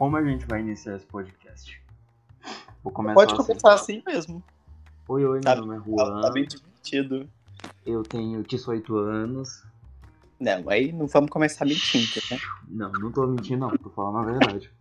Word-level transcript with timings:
como 0.00 0.16
a 0.16 0.24
gente 0.24 0.46
vai 0.46 0.60
iniciar 0.60 0.96
esse 0.96 1.04
podcast? 1.04 1.78
Vou 2.82 2.90
começar 2.90 3.14
Pode 3.14 3.36
começar 3.36 3.74
assim, 3.74 3.98
assim 3.98 4.02
mesmo. 4.06 4.42
Oi, 5.06 5.26
oi, 5.26 5.40
tá, 5.42 5.54
meu 5.56 5.66
nome 5.66 5.78
é 5.78 5.84
Juan. 5.84 6.22
Tá 6.22 6.30
bem 6.30 6.46
divertido. 6.46 7.28
Eu 7.84 8.02
tenho 8.02 8.42
18 8.42 8.96
anos. 8.96 9.62
Não, 10.40 10.70
aí 10.70 10.90
não 10.90 11.06
vamos 11.06 11.28
começar 11.28 11.66
mentindo, 11.66 12.08
né? 12.30 12.38
Não, 12.66 12.90
não 12.92 13.12
tô 13.12 13.26
mentindo 13.26 13.58
não, 13.58 13.76
tô 13.76 13.90
falando 13.90 14.16
a 14.26 14.32
verdade. 14.32 14.72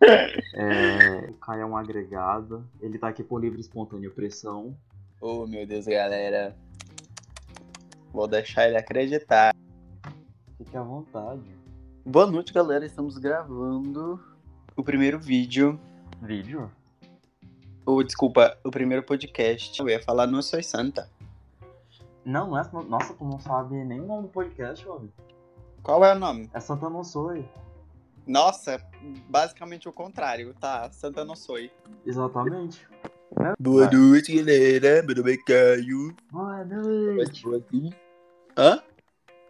É, 0.56 1.30
o 1.30 1.34
Caio 1.34 1.62
é 1.62 1.66
um 1.66 1.76
agregado, 1.76 2.68
ele 2.78 2.98
tá 2.98 3.08
aqui 3.08 3.24
por 3.24 3.40
livre 3.40 3.58
espontânea 3.58 4.10
pressão. 4.10 4.76
Oh, 5.18 5.46
meu 5.46 5.66
Deus, 5.66 5.86
galera. 5.86 6.54
Vou 8.12 8.28
deixar 8.28 8.68
ele 8.68 8.76
acreditar. 8.76 9.54
Fique 10.58 10.76
à 10.76 10.82
vontade. 10.82 11.42
Boa 12.04 12.26
noite, 12.26 12.52
galera. 12.52 12.84
Estamos 12.84 13.16
gravando 13.16 14.20
o 14.76 14.82
primeiro 14.82 15.18
vídeo. 15.18 15.78
Vídeo? 16.20 16.70
Ou, 17.86 18.02
desculpa, 18.02 18.56
o 18.64 18.70
primeiro 18.70 19.02
podcast. 19.02 19.78
Eu 19.78 19.88
ia 19.88 20.02
falar 20.02 20.26
Não 20.26 20.40
Sou 20.42 20.62
Santa. 20.62 21.08
Não, 22.24 22.48
não 22.48 22.58
é. 22.58 22.70
Nossa, 22.88 23.14
tu 23.14 23.24
não 23.24 23.38
sabe 23.38 23.84
nem 23.84 24.00
o 24.00 24.06
nome 24.06 24.22
do 24.22 24.28
podcast, 24.28 24.86
homem. 24.88 25.12
Qual 25.82 26.02
é 26.04 26.14
o 26.14 26.18
nome? 26.18 26.50
É 26.54 26.60
Santa 26.60 26.88
Não 26.88 27.04
Sou. 27.04 27.44
Nossa, 28.26 28.80
basicamente 29.28 29.86
o 29.86 29.92
contrário, 29.92 30.54
tá? 30.54 30.90
Santa 30.90 31.24
Não 31.24 31.36
Sou. 31.36 31.58
Exatamente. 32.06 32.88
Boa 33.60 33.86
Vai. 33.86 33.94
noite, 33.94 34.34
galera. 34.34 35.02
Meu 35.02 35.16
nome 35.16 35.34
é 35.34 35.36
Caio. 35.36 36.16
Boa 36.30 36.64
noite. 36.64 37.44
Hã? 38.56 38.82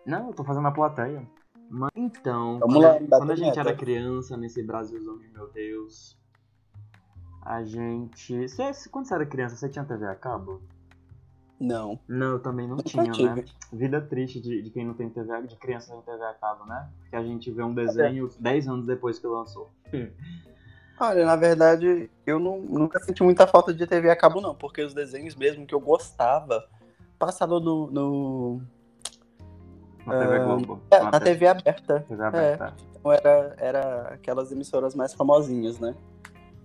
Não, 0.04 0.29
eu 0.29 0.34
tô 0.34 0.43
fazendo 0.43 0.66
a 0.66 0.73
plateia. 0.73 1.23
Mas, 1.70 1.91
então, 1.96 2.59
Vamos 2.59 2.74
quando, 2.77 3.10
lá, 3.10 3.18
quando 3.18 3.30
a 3.32 3.36
gente 3.36 3.59
era 3.59 3.74
criança, 3.74 4.37
nesse 4.37 4.62
Brasilzão 4.62 5.18
de 5.18 5.29
meu 5.29 5.51
Deus, 5.51 6.18
a 7.43 7.62
gente. 7.62 8.48
Você, 8.48 8.88
quando 8.88 9.06
você 9.06 9.15
era 9.15 9.26
criança, 9.26 9.56
você 9.56 9.68
tinha 9.68 9.84
TV 9.84 10.06
a 10.06 10.15
cabo? 10.15 10.62
Não. 11.60 11.98
Não, 12.09 12.32
eu 12.32 12.40
também 12.40 12.66
não 12.68 12.76
tinha, 12.79 13.12
né? 13.12 13.45
Vida 13.73 14.01
triste 14.01 14.40
de, 14.40 14.62
de 14.62 14.71
quem 14.71 14.84
não 14.84 14.95
tem 14.95 15.09
TV, 15.09 15.46
de 15.46 15.56
criança 15.56 15.93
sem 15.93 16.01
TV 16.02 16.24
a 16.24 16.34
cabo, 16.34 16.65
né? 16.65 16.90
Porque 17.01 17.16
a 17.16 17.23
gente 17.23 17.51
vê 17.51 17.62
um 17.62 17.74
desenho 17.74 18.28
10 18.38 18.68
anos 18.68 18.87
depois 18.87 19.18
que 19.18 19.26
lançou. 19.26 19.71
Olha, 20.99 21.26
na 21.26 21.37
verdade, 21.37 22.10
eu 22.24 22.38
não, 22.38 22.60
nunca 22.60 23.01
senti 23.01 23.23
muita 23.23 23.46
falta 23.46 23.74
de 23.74 23.87
TV 23.87 24.10
a 24.10 24.16
cabo, 24.16 24.40
não, 24.40 24.54
porque 24.54 24.82
os 24.82 24.95
desenhos 24.95 25.34
mesmo 25.34 25.66
que 25.66 25.74
eu 25.74 25.80
gostava 25.80 26.68
passavam 27.18 27.60
no. 27.60 27.90
no 27.90 28.60
na 30.07 30.19
TV 30.19 30.37
ah, 30.37 30.45
Globo. 30.45 30.80
É, 30.91 30.99
na, 30.99 31.10
na 31.10 31.21
TV, 31.21 31.30
TV 31.30 31.47
aberta. 31.49 32.01
TV 32.09 32.23
aberta. 32.23 32.65
É, 32.65 32.95
então 32.99 33.13
era, 33.13 33.55
era 33.59 34.09
aquelas 34.15 34.52
emissoras 34.52 34.95
mais 34.95 35.15
famosinhas, 35.15 35.79
né? 35.79 35.95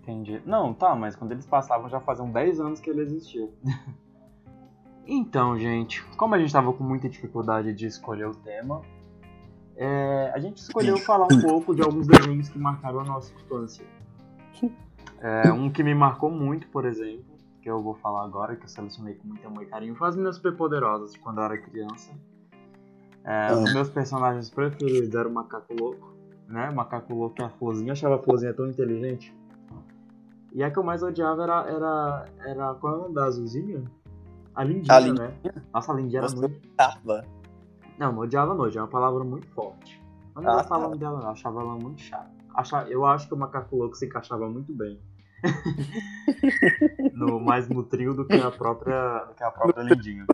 Entendi. 0.01 0.41
Não, 0.45 0.73
tá, 0.73 0.95
mas 0.95 1.15
quando 1.15 1.31
eles 1.31 1.45
passavam 1.45 1.89
já 1.89 1.99
faziam 1.99 2.29
10 2.29 2.59
anos 2.59 2.79
que 2.79 2.89
ele 2.89 3.01
existia. 3.01 3.49
então, 5.05 5.57
gente, 5.57 6.03
como 6.15 6.35
a 6.35 6.39
gente 6.39 6.51
tava 6.51 6.73
com 6.73 6.83
muita 6.83 7.07
dificuldade 7.09 7.73
de 7.73 7.85
escolher 7.85 8.27
o 8.27 8.35
tema, 8.35 8.81
é, 9.75 10.31
a 10.33 10.39
gente 10.39 10.57
escolheu 10.57 10.97
falar 10.97 11.27
um 11.31 11.41
pouco 11.41 11.75
de 11.75 11.81
alguns 11.81 12.07
desenhos 12.07 12.49
que 12.49 12.57
marcaram 12.57 12.99
a 12.99 13.03
nossa 13.03 13.33
infância. 13.33 13.85
É, 15.21 15.51
um 15.51 15.69
que 15.69 15.83
me 15.83 15.93
marcou 15.93 16.31
muito, 16.31 16.67
por 16.69 16.85
exemplo, 16.85 17.25
que 17.61 17.69
eu 17.69 17.81
vou 17.81 17.93
falar 17.95 18.23
agora, 18.23 18.55
que 18.55 18.63
eu 18.63 18.69
selecionei 18.69 19.15
com 19.15 19.27
muito 19.27 19.45
amor 19.45 19.63
e 19.63 19.65
carinho, 19.65 19.95
foi 19.95 20.07
as 20.07 20.15
minhas 20.15 20.37
superpoderosas 20.37 21.13
de 21.13 21.19
quando 21.19 21.39
eu 21.39 21.43
era 21.43 21.57
criança. 21.57 22.11
É, 23.29 23.53
os 23.53 23.71
meus 23.71 23.89
personagens 23.89 24.49
preferidos 24.49 25.13
eram 25.13 25.29
o 25.29 25.33
Macaco 25.35 25.71
Louco, 25.79 26.15
né? 26.47 26.67
O 26.67 26.75
Macaco 26.75 27.13
Louco 27.13 27.39
e 27.39 27.43
a 27.45 27.49
Florzinha. 27.49 27.89
Eu 27.89 27.93
achava 27.93 28.15
a 28.15 28.17
Florzinha 28.17 28.55
tão 28.55 28.67
inteligente. 28.67 29.31
E 30.51 30.63
a 30.63 30.71
que 30.71 30.79
eu 30.79 30.83
mais 30.83 31.03
odiava 31.03 31.43
era. 31.43 31.69
era, 31.69 32.25
era 32.43 32.73
qual 32.73 32.93
é 32.93 32.97
o 32.97 33.01
nome 33.03 33.13
da 33.13 33.25
azulzinha? 33.25 33.83
A 34.55 34.63
Lindinha, 34.63 34.95
a 34.95 34.99
Lindinha? 34.99 35.27
né? 35.43 35.61
Nossa, 35.71 35.91
a 35.91 35.95
Lindinha 35.95 36.23
era 36.23 36.31
muito. 36.31 36.67
Odiava. 36.69 37.25
Não, 37.99 38.11
não 38.11 38.19
odiava 38.23 38.55
não, 38.55 38.65
é 38.65 38.71
uma 38.77 38.87
palavra 38.87 39.23
muito 39.23 39.47
forte. 39.49 40.01
Eu 40.35 40.41
não 40.41 40.49
ah, 40.51 40.55
gostava 40.55 40.89
tá. 40.89 40.95
dela, 40.95 41.19
não, 41.19 41.29
achava 41.29 41.61
ela 41.61 41.75
muito 41.75 42.01
chata. 42.01 42.31
Achava, 42.55 42.89
eu 42.89 43.05
acho 43.05 43.27
que 43.27 43.33
o 43.35 43.37
macaco 43.37 43.75
louco 43.75 43.95
se 43.95 44.07
encaixava 44.07 44.49
muito 44.49 44.73
bem. 44.73 44.99
no, 47.13 47.39
mais 47.39 47.69
no 47.69 47.83
trio 47.83 48.15
do 48.15 48.25
que 48.25 48.35
a 48.35 48.49
própria, 48.49 49.25
do 49.25 49.35
que 49.35 49.43
a 49.43 49.51
própria 49.51 49.83
Lindinha. 49.83 50.25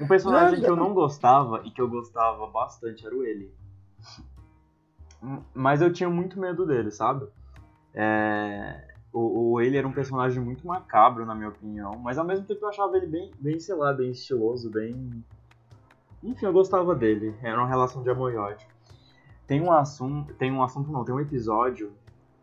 Um 0.00 0.06
personagem 0.06 0.60
que 0.60 0.70
eu 0.70 0.76
não 0.76 0.94
gostava 0.94 1.62
e 1.64 1.70
que 1.70 1.80
eu 1.80 1.88
gostava 1.88 2.46
bastante 2.46 3.04
era 3.06 3.14
o 3.14 3.24
ele. 3.24 3.52
Mas 5.52 5.80
eu 5.80 5.92
tinha 5.92 6.08
muito 6.08 6.38
medo 6.38 6.64
dele, 6.66 6.90
sabe? 6.90 7.26
É... 7.94 8.86
O, 9.12 9.52
o 9.52 9.60
ele 9.60 9.76
era 9.76 9.88
um 9.88 9.92
personagem 9.92 10.40
muito 10.40 10.66
macabro, 10.66 11.24
na 11.24 11.34
minha 11.34 11.48
opinião, 11.48 11.98
mas 11.98 12.18
ao 12.18 12.24
mesmo 12.24 12.44
tempo 12.44 12.64
eu 12.64 12.68
achava 12.68 12.96
ele 12.96 13.06
bem, 13.06 13.30
bem 13.40 13.58
sei 13.58 13.74
lá, 13.74 13.92
bem 13.92 14.10
estiloso, 14.10 14.70
bem. 14.70 15.24
Enfim, 16.22 16.46
eu 16.46 16.52
gostava 16.52 16.94
dele. 16.94 17.34
Era 17.42 17.58
uma 17.58 17.66
relação 17.66 18.02
de 18.02 18.10
amor 18.10 18.32
e 18.32 18.36
ódio. 18.36 18.68
Tem 19.46 19.60
um 19.62 19.72
assunto. 19.72 20.34
Tem 20.34 20.52
um 20.52 20.62
assunto 20.62 20.92
não, 20.92 21.04
tem 21.04 21.14
um 21.14 21.20
episódio 21.20 21.92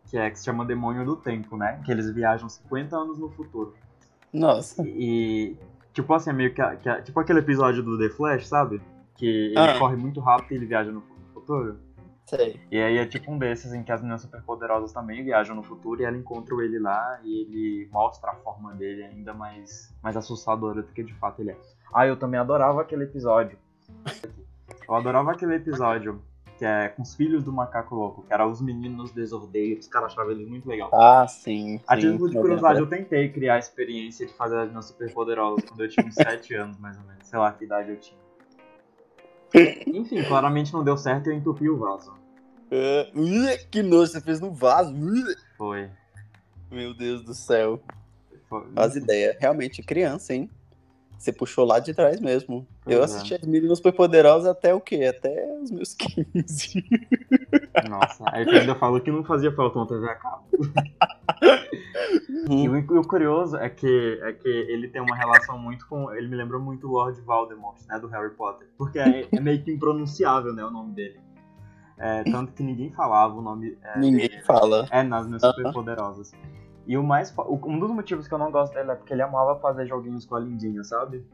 que 0.06 0.16
é 0.16 0.30
que 0.30 0.38
se 0.38 0.44
chama 0.44 0.64
Demônio 0.64 1.04
do 1.04 1.16
Tempo, 1.16 1.56
né? 1.56 1.80
Que 1.84 1.90
eles 1.90 2.10
viajam 2.10 2.48
50 2.48 2.96
anos 2.96 3.18
no 3.18 3.30
futuro. 3.30 3.74
Nossa. 4.32 4.82
E. 4.86 5.56
Tipo 5.96 6.12
assim, 6.12 6.28
é 6.28 6.32
meio 6.34 6.52
que, 6.52 6.62
que. 6.76 7.02
Tipo 7.04 7.20
aquele 7.20 7.38
episódio 7.38 7.82
do 7.82 7.98
The 7.98 8.10
Flash, 8.10 8.46
sabe? 8.46 8.82
Que 9.14 9.46
ele 9.46 9.58
ah. 9.58 9.78
corre 9.78 9.96
muito 9.96 10.20
rápido 10.20 10.52
e 10.52 10.56
ele 10.56 10.66
viaja 10.66 10.92
no 10.92 11.02
futuro. 11.32 11.78
Sei. 12.26 12.60
E 12.70 12.78
aí 12.78 12.98
é 12.98 13.06
tipo 13.06 13.32
um 13.32 13.38
desses 13.38 13.72
em 13.72 13.82
que 13.82 13.90
as 13.90 14.02
meninas 14.02 14.20
superpoderosas 14.20 14.92
também 14.92 15.24
viajam 15.24 15.56
no 15.56 15.62
futuro 15.62 16.02
e 16.02 16.04
ela 16.04 16.14
encontra 16.14 16.54
ele 16.62 16.78
lá 16.78 17.18
e 17.24 17.40
ele 17.40 17.88
mostra 17.90 18.32
a 18.32 18.34
forma 18.34 18.74
dele 18.74 19.04
ainda 19.04 19.32
mais, 19.32 19.96
mais 20.02 20.18
assustadora 20.18 20.82
do 20.82 20.92
que 20.92 21.02
de 21.02 21.14
fato 21.14 21.40
ele 21.40 21.52
é. 21.52 21.56
Ah, 21.94 22.06
eu 22.06 22.16
também 22.16 22.38
adorava 22.38 22.82
aquele 22.82 23.04
episódio. 23.04 23.58
Eu 24.86 24.94
adorava 24.94 25.32
aquele 25.32 25.54
episódio 25.54 26.20
que 26.58 26.64
é 26.64 26.88
com 26.88 27.02
os 27.02 27.14
filhos 27.14 27.44
do 27.44 27.52
macaco 27.52 27.94
louco, 27.94 28.22
que 28.22 28.32
eram 28.32 28.50
os 28.50 28.60
meninos 28.60 29.12
desordeiros, 29.12 29.86
cara, 29.86 30.06
achava 30.06 30.30
eles 30.32 30.48
muito 30.48 30.68
legal. 30.68 30.90
Ah, 30.92 31.26
sim. 31.28 31.80
A 31.86 31.96
título 31.96 32.30
de 32.30 32.36
curiosidade, 32.36 32.80
eu 32.80 32.86
tentei 32.86 33.28
criar 33.28 33.54
a 33.54 33.58
experiência 33.58 34.26
de 34.26 34.32
fazer 34.32 34.56
as 34.56 34.62
meninas 34.62 34.86
superpoderosas 34.86 35.64
quando 35.68 35.84
eu 35.84 35.88
tinha 35.88 36.06
uns 36.06 36.14
7 36.14 36.54
anos, 36.54 36.78
mais 36.78 36.96
ou 36.96 37.04
menos. 37.04 37.26
Sei 37.26 37.38
lá 37.38 37.52
que 37.52 37.64
idade 37.64 37.90
eu 37.90 37.96
tinha. 37.96 38.26
Enfim, 39.86 40.22
claramente 40.24 40.72
não 40.72 40.84
deu 40.84 40.96
certo 40.96 41.28
e 41.28 41.30
eu 41.30 41.36
entupi 41.36 41.68
o 41.68 41.78
vaso. 41.78 42.12
Uh, 42.66 43.68
que 43.70 43.82
nojo, 43.82 44.12
você 44.12 44.20
fez 44.20 44.40
no 44.40 44.52
vaso. 44.52 44.94
Foi. 45.56 45.88
Meu 46.70 46.92
Deus 46.94 47.22
do 47.22 47.34
céu. 47.34 47.80
Faz 48.74 48.96
ideia. 48.96 49.36
Realmente, 49.38 49.82
criança, 49.82 50.34
hein? 50.34 50.50
Você 51.18 51.32
puxou 51.32 51.64
lá 51.64 51.78
de 51.78 51.94
trás 51.94 52.20
mesmo. 52.20 52.66
Pois 52.84 52.96
eu 52.96 53.02
assisti 53.02 53.34
é. 53.34 53.36
as 53.38 53.46
meninas 53.46 53.78
superpoderosas 53.78 54.46
até 54.46 54.74
o 54.74 54.80
quê? 54.80 55.04
Até 55.04 55.46
os 55.62 55.70
meus 55.70 55.94
15. 55.94 56.84
Nossa, 57.88 58.24
aí 58.32 58.44
você 58.44 58.58
ainda 58.58 58.74
falou 58.74 59.00
que 59.00 59.10
não 59.10 59.24
fazia 59.24 59.52
falta 59.52 59.78
uma 59.78 59.86
TV 59.86 60.08
a 60.08 60.14
cabo. 60.14 60.44
Uhum. 62.48 62.64
E 62.64 62.68
o, 62.68 63.00
o, 63.00 63.06
curioso 63.06 63.56
é 63.56 63.68
que, 63.68 64.20
é 64.22 64.32
que 64.32 64.48
ele 64.48 64.88
tem 64.88 65.02
uma 65.02 65.16
relação 65.16 65.58
muito 65.58 65.86
com. 65.88 66.12
Ele 66.12 66.28
me 66.28 66.36
lembrou 66.36 66.60
muito 66.60 66.86
o 66.86 66.92
Lord 66.92 67.20
Voldemort, 67.22 67.78
né? 67.88 67.98
Do 67.98 68.06
Harry 68.08 68.30
Potter. 68.34 68.68
Porque 68.78 68.98
é, 68.98 69.26
é 69.32 69.40
meio 69.40 69.62
que 69.62 69.72
impronunciável, 69.72 70.52
né? 70.52 70.64
O 70.64 70.70
nome 70.70 70.92
dele. 70.92 71.20
É, 71.98 72.22
tanto 72.24 72.52
que 72.52 72.62
ninguém 72.62 72.92
falava 72.92 73.34
o 73.34 73.42
nome. 73.42 73.76
É, 73.82 73.98
ninguém 73.98 74.28
dele. 74.28 74.42
fala. 74.42 74.86
É, 74.90 75.02
nas 75.02 75.26
minhas 75.26 75.42
super 75.42 75.72
poderosas. 75.72 76.32
E 76.86 76.96
o 76.96 77.02
mais. 77.02 77.34
Um 77.48 77.78
dos 77.78 77.90
motivos 77.90 78.28
que 78.28 78.34
eu 78.34 78.38
não 78.38 78.50
gosto 78.50 78.74
dele 78.74 78.92
é 78.92 78.94
porque 78.94 79.12
ele 79.12 79.22
amava 79.22 79.58
fazer 79.58 79.86
joguinhos 79.86 80.24
com 80.24 80.36
a 80.36 80.40
Lindinha, 80.40 80.84
sabe? 80.84 81.24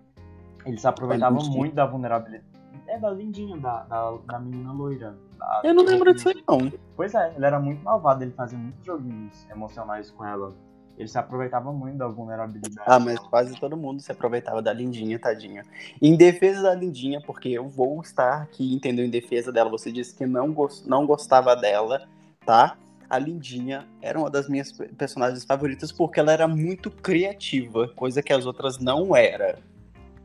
Ele 0.64 0.78
se 0.78 0.86
aproveitava 0.86 1.38
muito 1.44 1.74
da 1.74 1.86
vulnerabilidade. 1.86 2.44
É 2.86 2.98
da 2.98 3.10
Lindinha, 3.10 3.56
da, 3.58 3.82
da, 3.84 4.12
da 4.26 4.38
menina 4.38 4.72
loira. 4.72 5.16
Da, 5.38 5.60
eu 5.64 5.74
não 5.74 5.84
lembro 5.84 6.12
disso 6.12 6.28
aí, 6.28 6.42
não. 6.48 6.72
Pois 6.96 7.14
é, 7.14 7.32
ele 7.36 7.44
era 7.44 7.58
muito 7.58 7.82
malvado, 7.82 8.24
ele 8.24 8.32
fazia 8.32 8.58
muitos 8.58 8.84
joguinhos 8.84 9.46
emocionais 9.50 10.10
com 10.10 10.24
ela. 10.24 10.54
Ele 10.96 11.08
se 11.08 11.18
aproveitava 11.18 11.72
muito 11.72 11.96
da 11.96 12.06
vulnerabilidade. 12.06 12.86
Ah, 12.86 13.00
mas 13.00 13.18
quase 13.18 13.58
todo 13.58 13.76
mundo 13.76 14.00
se 14.00 14.12
aproveitava 14.12 14.60
da 14.60 14.72
Lindinha, 14.72 15.18
tadinha. 15.18 15.64
Em 16.00 16.16
defesa 16.16 16.62
da 16.62 16.74
Lindinha, 16.74 17.20
porque 17.20 17.48
eu 17.48 17.66
vou 17.66 18.00
estar 18.02 18.42
aqui, 18.42 18.74
entendeu? 18.74 19.04
Em 19.04 19.10
defesa 19.10 19.50
dela, 19.50 19.70
você 19.70 19.90
disse 19.90 20.14
que 20.14 20.26
não, 20.26 20.52
gost... 20.52 20.86
não 20.86 21.06
gostava 21.06 21.56
dela, 21.56 22.06
tá? 22.44 22.76
A 23.12 23.18
Lindinha 23.18 23.86
era 24.00 24.18
uma 24.18 24.30
das 24.30 24.48
minhas 24.48 24.72
personagens 24.96 25.44
favoritas 25.44 25.92
porque 25.92 26.18
ela 26.18 26.32
era 26.32 26.48
muito 26.48 26.90
criativa, 26.90 27.86
coisa 27.88 28.22
que 28.22 28.32
as 28.32 28.46
outras 28.46 28.78
não 28.78 29.14
era. 29.14 29.58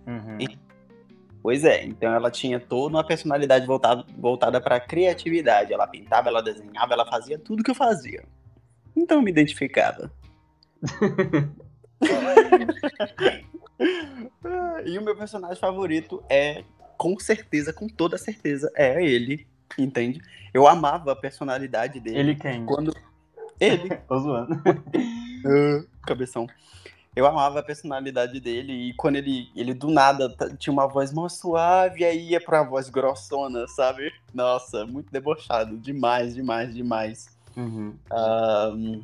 Uhum. 0.07 0.38
E... 0.39 0.57
Pois 1.44 1.66
é, 1.66 1.84
então 1.84 2.13
ela 2.13 2.31
tinha 2.31 2.62
toda 2.62 2.95
uma 2.95 3.06
personalidade 3.06 3.66
voltada, 3.66 4.06
voltada 4.18 4.62
para 4.62 4.80
criatividade. 4.80 5.74
Ela 5.74 5.86
pintava, 5.86 6.30
ela 6.30 6.42
desenhava, 6.42 6.94
ela 6.94 7.06
fazia 7.06 7.38
tudo 7.38 7.62
que 7.62 7.72
eu 7.72 7.75
fazia. 7.75 8.24
Então 8.95 9.18
eu 9.18 9.22
me 9.22 9.31
identificava. 9.31 10.10
e 14.86 14.98
o 14.98 15.01
meu 15.01 15.18
personagem 15.18 15.57
favorito 15.57 16.24
é, 16.30 16.63
com 16.98 17.19
certeza, 17.19 17.74
com 17.74 17.90
toda 17.90 18.18
certeza, 18.18 18.72
é 18.78 19.04
ele, 19.04 19.45
entende? 19.78 20.22
Eu 20.54 20.68
amava 20.68 21.12
a 21.12 21.16
personalidade 21.16 22.00
dele. 22.00 22.19
Ele 22.19 22.36
quem? 22.36 22.66
Quando... 22.66 22.94
Ele. 23.60 23.90
Tô 24.08 24.19
zoando. 24.19 24.54
Uh, 24.56 25.88
cabeção. 26.06 26.48
Eu 27.16 27.25
amava 27.25 27.60
a 27.60 27.64
personalidade 27.64 28.40
dele 28.40 28.90
e 28.90 28.94
quando 28.94 29.16
ele, 29.16 29.50
ele 29.56 29.74
do 29.74 29.90
nada 29.90 30.31
tinha 30.60 30.72
uma 30.72 30.88
voz 30.88 31.12
mó 31.12 31.28
suave 31.28 32.02
e 32.02 32.06
aí 32.06 32.30
ia 32.30 32.40
pra 32.40 32.62
voz 32.62 32.90
grossona, 32.90 33.68
sabe? 33.68 34.14
Nossa, 34.31 34.86
muito 34.86 35.12
debochado. 35.12 35.78
Demais, 35.78 36.36
demais, 36.36 36.75
demais. 36.75 37.36
Uhum. 37.56 37.96
Ahn, 38.12 39.02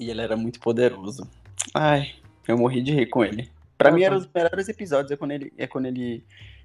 e 0.00 0.10
ele 0.10 0.20
era 0.20 0.36
muito 0.36 0.58
poderoso. 0.58 1.30
Ai, 1.72 2.12
eu 2.48 2.58
morri 2.58 2.82
de 2.82 2.92
rir 2.92 3.06
com 3.06 3.24
ele. 3.24 3.48
Pra 3.76 3.90
Ah, 3.90 3.92
mim, 3.92 4.02
eram 4.02 4.16
os 4.16 4.28
melhores 4.34 4.68
episódios 4.68 5.12
é 5.12 5.16
quando 5.16 5.30
ele, 5.30 5.52
é 5.56 5.66
quando 5.68 5.86
ele, 5.86 6.24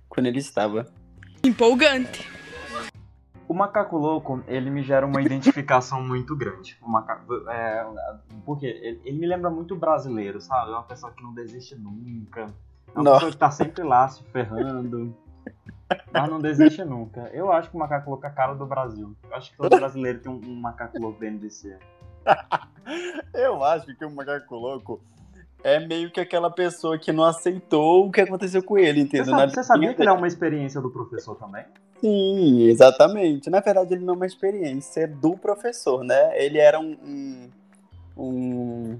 quando 0.09 0.25
ele 0.25 0.39
estava. 0.39 0.91
Empolgante. 1.43 2.27
O 3.53 3.55
macaco 3.55 3.95
louco, 3.99 4.43
ele 4.47 4.71
me 4.71 4.81
gera 4.81 5.05
uma 5.05 5.21
identificação 5.21 6.01
muito 6.01 6.35
grande. 6.35 6.75
O 6.81 6.89
macaco, 6.89 7.35
é, 7.47 7.85
porque 8.43 8.65
ele, 8.65 8.99
ele 9.05 9.19
me 9.19 9.27
lembra 9.27 9.47
muito 9.47 9.75
brasileiro, 9.75 10.41
sabe? 10.41 10.71
É 10.71 10.73
uma 10.73 10.81
pessoa 10.81 11.11
que 11.11 11.21
não 11.21 11.31
desiste 11.35 11.75
nunca. 11.75 12.47
É 12.95 12.95
uma 12.95 13.03
Não. 13.03 13.13
pessoa 13.13 13.29
que 13.31 13.37
tá 13.37 13.51
sempre 13.51 13.83
lá 13.83 14.09
se 14.09 14.23
ferrando. 14.23 15.15
Mas 16.11 16.27
não 16.31 16.39
desiste 16.39 16.83
nunca. 16.83 17.29
Eu 17.31 17.51
acho 17.51 17.69
que 17.69 17.75
o 17.75 17.79
macaco 17.79 18.09
louco 18.09 18.25
é 18.25 18.29
a 18.29 18.31
cara 18.31 18.55
do 18.55 18.65
Brasil. 18.65 19.15
Eu 19.29 19.35
acho 19.35 19.51
que 19.51 19.57
todo 19.57 19.77
brasileiro 19.77 20.17
tem 20.19 20.31
um, 20.31 20.41
um 20.43 20.55
macaco 20.59 20.99
louco 20.99 21.19
dentro 21.19 21.37
de 21.41 21.51
si. 21.51 21.77
Eu 23.35 23.63
acho 23.63 23.85
que 23.95 24.03
o 24.03 24.09
macaco 24.09 24.55
louco 24.55 24.99
é 25.63 25.79
meio 25.79 26.09
que 26.11 26.19
aquela 26.19 26.49
pessoa 26.49 26.97
que 26.97 27.11
não 27.11 27.23
aceitou 27.23 28.07
o 28.07 28.11
que 28.11 28.21
aconteceu 28.21 28.63
com 28.63 28.79
ele, 28.79 29.01
Você, 29.01 29.05
entendeu? 29.05 29.25
sabe- 29.25 29.41
Na 29.43 29.49
você 29.49 29.63
sabia 29.63 29.93
que 29.93 30.01
ele 30.01 30.09
é 30.09 30.13
uma 30.13 30.25
experiência 30.27 30.81
do 30.81 30.89
professor 30.89 31.35
também? 31.35 31.65
Sim, 32.03 32.63
exatamente. 32.63 33.49
Na 33.49 33.61
verdade, 33.61 33.93
ele 33.93 34.03
não 34.03 34.13
é 34.13 34.17
uma 34.17 34.25
experiência 34.25 35.07
do 35.07 35.37
professor, 35.37 36.03
né? 36.03 36.37
Ele 36.37 36.57
era 36.57 36.77
um. 36.77 36.97
um, 38.17 38.99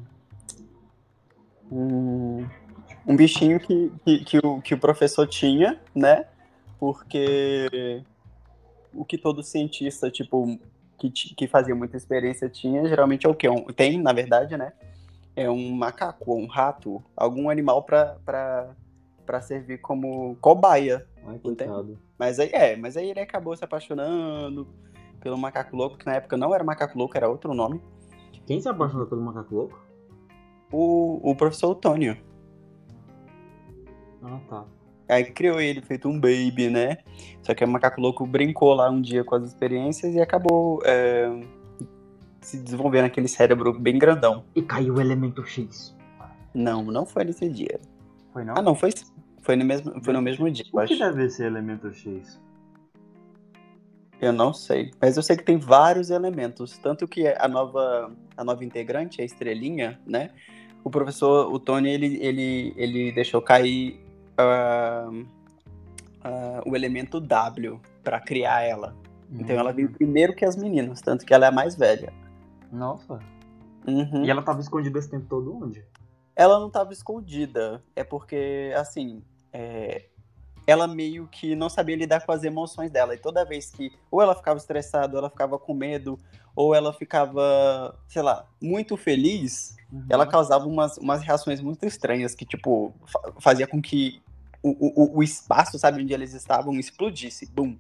um, 1.70 2.48
um, 3.06 3.16
bichinho 3.18 3.60
que, 3.60 3.92
que, 4.06 4.24
que 4.24 4.38
o, 4.38 4.62
que 4.62 4.74
o 4.74 4.78
professor 4.78 5.28
tinha, 5.28 5.78
né? 5.94 6.26
Porque 6.80 8.02
o 8.94 9.04
que 9.04 9.18
todo 9.18 9.44
cientista, 9.44 10.10
tipo, 10.10 10.58
que, 10.98 11.10
que 11.10 11.46
fazia 11.46 11.76
muita 11.76 11.98
experiência 11.98 12.48
tinha, 12.48 12.88
geralmente 12.88 13.26
é 13.26 13.30
o 13.30 13.36
quê? 13.36 13.50
Um, 13.50 13.66
tem, 13.66 14.02
na 14.02 14.14
verdade, 14.14 14.56
né? 14.56 14.72
É 15.36 15.50
um 15.50 15.72
macaco, 15.72 16.36
um 16.36 16.48
rato, 16.48 17.04
algum 17.18 17.50
animal 17.50 17.84
para 17.84 19.42
servir 19.42 19.80
como 19.80 20.38
cobaia. 20.40 21.06
Ai, 21.26 21.40
coitado. 21.40 21.98
Mas 22.18 22.40
aí 22.40 22.50
é, 22.52 22.76
mas 22.76 22.98
aí 22.98 23.10
ele 23.10 23.20
acabou 23.20 23.56
se 23.56 23.64
apaixonando 23.64 24.68
pelo 25.20 25.38
macaco 25.38 25.76
louco, 25.76 25.98
que 25.98 26.06
na 26.06 26.16
época 26.16 26.36
não 26.36 26.54
era 26.54 26.64
macaco 26.64 26.98
louco, 26.98 27.16
era 27.16 27.30
outro 27.30 27.54
nome. 27.54 27.82
Quem 28.46 28.60
se 28.60 28.68
apaixonou 28.68 29.08
pelo 29.08 29.22
macaco 29.22 29.56
louco? 29.56 29.80
O, 30.72 31.32
o 31.32 31.36
professor 31.36 31.70
Otônio. 31.70 32.18
Ah, 34.22 34.40
tá. 34.50 34.66
Aí 35.08 35.26
criou 35.26 35.60
ele, 35.62 35.82
feito 35.82 36.08
um 36.08 36.20
baby, 36.20 36.70
né? 36.70 36.98
Só 37.42 37.54
que 37.54 37.64
o 37.64 37.68
macaco 37.68 38.02
louco 38.02 38.26
brincou 38.26 38.74
lá 38.74 38.90
um 38.90 39.02
dia 39.02 39.24
com 39.24 39.36
as 39.36 39.44
experiências 39.44 40.16
e 40.16 40.20
acabou 40.20 40.82
é, 40.86 41.30
se 42.42 42.58
desenvolvendo 42.58 43.06
aquele 43.06 43.28
cérebro 43.28 43.78
bem 43.78 43.98
grandão. 43.98 44.44
E 44.56 44.62
caiu 44.62 44.96
o 44.96 45.02
elemento 45.02 45.46
X. 45.46 45.96
Não, 46.54 46.84
não 46.84 47.06
foi 47.06 47.24
nesse 47.26 47.50
dia. 47.50 47.80
Foi 48.32 48.44
não? 48.44 48.56
Ah, 48.58 48.62
não, 48.62 48.76
foi 48.76 48.92
foi 49.44 49.58
no 49.58 49.66
mesmo, 49.66 50.04
foi 50.04 50.14
no 50.14 50.22
mesmo 50.22 50.50
dia, 50.50 50.66
O 50.72 50.78
que 50.78 50.94
acho. 50.94 51.00
deve 51.00 51.30
ser 51.30 51.46
elemento 51.48 51.94
X? 51.94 52.42
Eu 54.22 54.32
não 54.32 54.54
sei, 54.54 54.92
mas 55.02 55.18
eu 55.18 55.22
sei 55.22 55.36
que 55.36 55.44
tem 55.44 55.58
vários 55.58 56.10
elementos, 56.10 56.78
tanto 56.78 57.06
que 57.06 57.28
a 57.28 57.48
nova 57.48 58.10
a 58.38 58.44
nova 58.44 58.64
integrante, 58.64 59.22
a 59.22 59.26
estrelinha, 59.26 60.00
né? 60.08 60.32
O 60.82 60.90
professor, 60.90 61.54
o 61.54 61.60
Tony, 61.60 61.90
ele 61.90 62.18
ele, 62.24 62.74
ele 62.78 63.12
deixou 63.12 63.42
cair 63.42 64.00
ah, 64.38 65.10
ah, 66.24 66.62
o 66.66 66.74
elemento 66.74 67.20
W 67.20 67.82
para 68.02 68.22
criar 68.22 68.62
ela. 68.62 68.96
Então 69.30 69.58
ela 69.58 69.74
veio 69.74 69.92
primeiro 69.92 70.34
que 70.34 70.46
as 70.46 70.56
meninas, 70.56 71.02
tanto 71.02 71.26
que 71.26 71.34
ela 71.34 71.46
é 71.46 71.50
a 71.50 71.52
mais 71.52 71.76
velha. 71.76 72.14
Nossa. 72.72 73.20
Uhum. 73.86 74.24
E 74.24 74.30
ela 74.30 74.42
tava 74.42 74.62
escondida 74.62 75.00
esse 75.00 75.10
tempo 75.10 75.26
todo 75.28 75.54
onde? 75.54 75.84
Ela 76.34 76.60
não 76.60 76.68
estava 76.68 76.94
escondida, 76.94 77.84
é 77.94 78.04
porque 78.06 78.72
assim, 78.76 79.22
é, 79.54 80.06
ela 80.66 80.88
meio 80.88 81.28
que 81.28 81.56
não 81.56 81.70
sabia 81.70 81.96
lidar 81.96 82.26
com 82.26 82.32
as 82.32 82.44
emoções 82.44 82.90
dela. 82.92 83.14
E 83.14 83.18
toda 83.18 83.46
vez 83.46 83.70
que 83.70 83.92
ou 84.10 84.22
ela 84.22 84.36
ficava 84.36 84.58
estressada, 84.58 85.14
ou 85.14 85.20
ela 85.20 85.30
ficava 85.30 85.60
com 85.60 85.74
medo, 85.74 86.18
ou 86.56 86.74
ela 86.74 86.92
ficava, 86.94 87.98
sei 88.08 88.22
lá, 88.22 88.46
muito 88.62 88.98
feliz, 88.98 89.76
Uhum. 89.92 90.06
ela 90.10 90.26
causava 90.26 90.66
umas, 90.66 90.98
umas 90.98 91.22
reações 91.22 91.62
muito 91.62 91.86
estranhas 91.86 92.34
que, 92.34 92.44
tipo, 92.46 92.92
fa- 93.06 93.32
fazia 93.40 93.68
com 93.68 93.80
que 93.80 94.24
o, 94.64 94.70
o, 94.72 95.18
o 95.20 95.24
espaço, 95.24 95.78
sabe, 95.78 96.02
onde 96.02 96.12
eles 96.12 96.34
estavam, 96.34 96.74
explodisse. 96.80 97.46
Bum. 97.46 97.78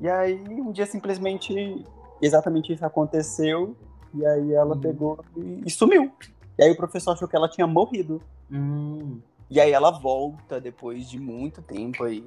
E 0.00 0.08
aí, 0.08 0.34
um 0.60 0.72
dia, 0.72 0.86
simplesmente, 0.86 1.84
exatamente 2.20 2.72
isso 2.72 2.84
aconteceu, 2.84 3.76
e 4.12 4.26
aí 4.26 4.52
ela 4.54 4.74
Uhum. 4.74 4.80
pegou 4.80 5.24
e, 5.36 5.62
e 5.66 5.70
sumiu. 5.70 6.10
E 6.58 6.64
aí 6.64 6.70
o 6.72 6.76
professor 6.76 7.12
achou 7.12 7.28
que 7.28 7.36
ela 7.36 7.48
tinha 7.48 7.66
morrido. 7.66 8.20
Hum. 8.50 9.20
E 9.50 9.60
aí 9.60 9.72
ela 9.72 9.90
volta 9.90 10.60
depois 10.60 11.08
de 11.08 11.18
muito 11.20 11.60
tempo 11.62 12.04
aí 12.04 12.24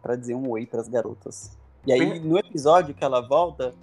pra 0.00 0.16
dizer 0.16 0.34
um 0.34 0.48
oi 0.50 0.66
pras 0.66 0.88
garotas. 0.88 1.56
E 1.86 1.92
aí 1.92 2.18
no 2.20 2.38
episódio 2.38 2.94
que 2.94 3.04
ela 3.04 3.20
volta, 3.20 3.74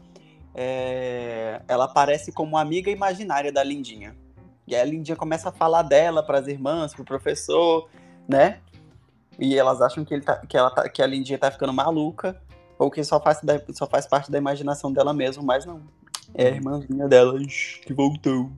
é, 0.55 1.61
ela 1.67 1.85
aparece 1.85 2.31
como 2.31 2.57
amiga 2.57 2.89
imaginária 2.89 3.51
da 3.51 3.63
Lindinha. 3.63 4.15
E 4.67 4.75
aí 4.75 4.81
a 4.81 4.85
Lindinha 4.85 5.15
começa 5.15 5.49
a 5.49 5.51
falar 5.51 5.83
dela 5.83 6.21
pras 6.23 6.47
irmãs, 6.47 6.93
pro 6.93 7.03
professor, 7.03 7.87
né? 8.27 8.59
E 9.37 9.57
elas 9.57 9.81
acham 9.81 10.03
que, 10.03 10.13
ele 10.13 10.23
tá- 10.23 10.37
que, 10.45 10.57
ela 10.57 10.69
tá- 10.69 10.87
que 10.89 11.01
a 11.01 11.07
Lindinha 11.07 11.37
tá 11.39 11.49
ficando 11.49 11.71
maluca, 11.73 12.39
ou 12.77 12.91
que 12.91 13.03
só 13.03 13.19
faz, 13.21 13.41
da- 13.41 13.61
só 13.73 13.87
faz 13.87 14.05
parte 14.05 14.29
da 14.29 14.37
imaginação 14.37 14.91
dela 14.91 15.13
mesmo, 15.13 15.43
mas 15.43 15.65
não. 15.65 15.81
É 16.35 16.47
a 16.47 16.49
irmãzinha 16.49 17.07
dela 17.07 17.39
que 17.39 17.93
voltou. 17.93 18.51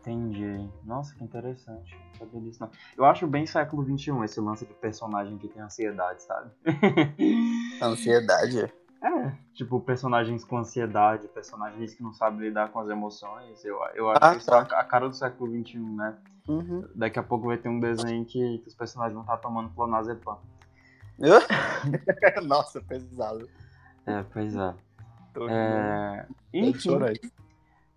Entendi. 0.00 0.66
Nossa, 0.84 1.14
que 1.14 1.22
interessante. 1.22 1.96
Não 2.20 2.26
sabia 2.26 2.40
disso, 2.40 2.60
não. 2.60 2.70
Eu 2.96 3.04
acho 3.04 3.26
bem 3.26 3.46
século 3.46 3.84
XXI 3.84 4.24
esse 4.24 4.40
lance 4.40 4.66
de 4.66 4.74
personagem 4.74 5.38
que 5.38 5.48
tem 5.48 5.62
ansiedade, 5.62 6.22
sabe? 6.22 6.50
Ansiedade. 7.82 8.72
É, 9.00 9.32
tipo, 9.54 9.78
personagens 9.80 10.44
com 10.44 10.58
ansiedade, 10.58 11.28
personagens 11.28 11.94
que 11.94 12.02
não 12.02 12.12
sabem 12.12 12.40
lidar 12.40 12.70
com 12.70 12.80
as 12.80 12.88
emoções. 12.88 13.64
Eu, 13.64 13.78
eu 13.94 14.10
acho 14.10 14.18
Ah, 14.20 14.32
que 14.32 14.40
isso 14.40 14.52
é 14.52 14.64
tá. 14.64 14.80
a 14.80 14.84
cara 14.84 15.08
do 15.08 15.14
século 15.14 15.50
XXI, 15.52 15.78
né? 15.78 16.16
Uhum. 16.48 16.84
Daqui 16.94 17.18
a 17.18 17.22
pouco 17.22 17.46
vai 17.46 17.58
ter 17.58 17.68
um 17.68 17.78
desenho 17.78 18.24
que, 18.24 18.58
que 18.58 18.68
os 18.68 18.74
personagens 18.74 19.14
vão 19.14 19.22
estar 19.22 19.36
tomando 19.36 19.70
clonazepam. 19.70 20.38
Nossa, 22.42 22.80
pesado. 22.80 23.48
É, 24.06 24.24
pois 24.32 24.56
é. 24.56 24.74
É... 25.48 26.26
Enfim. 26.52 26.98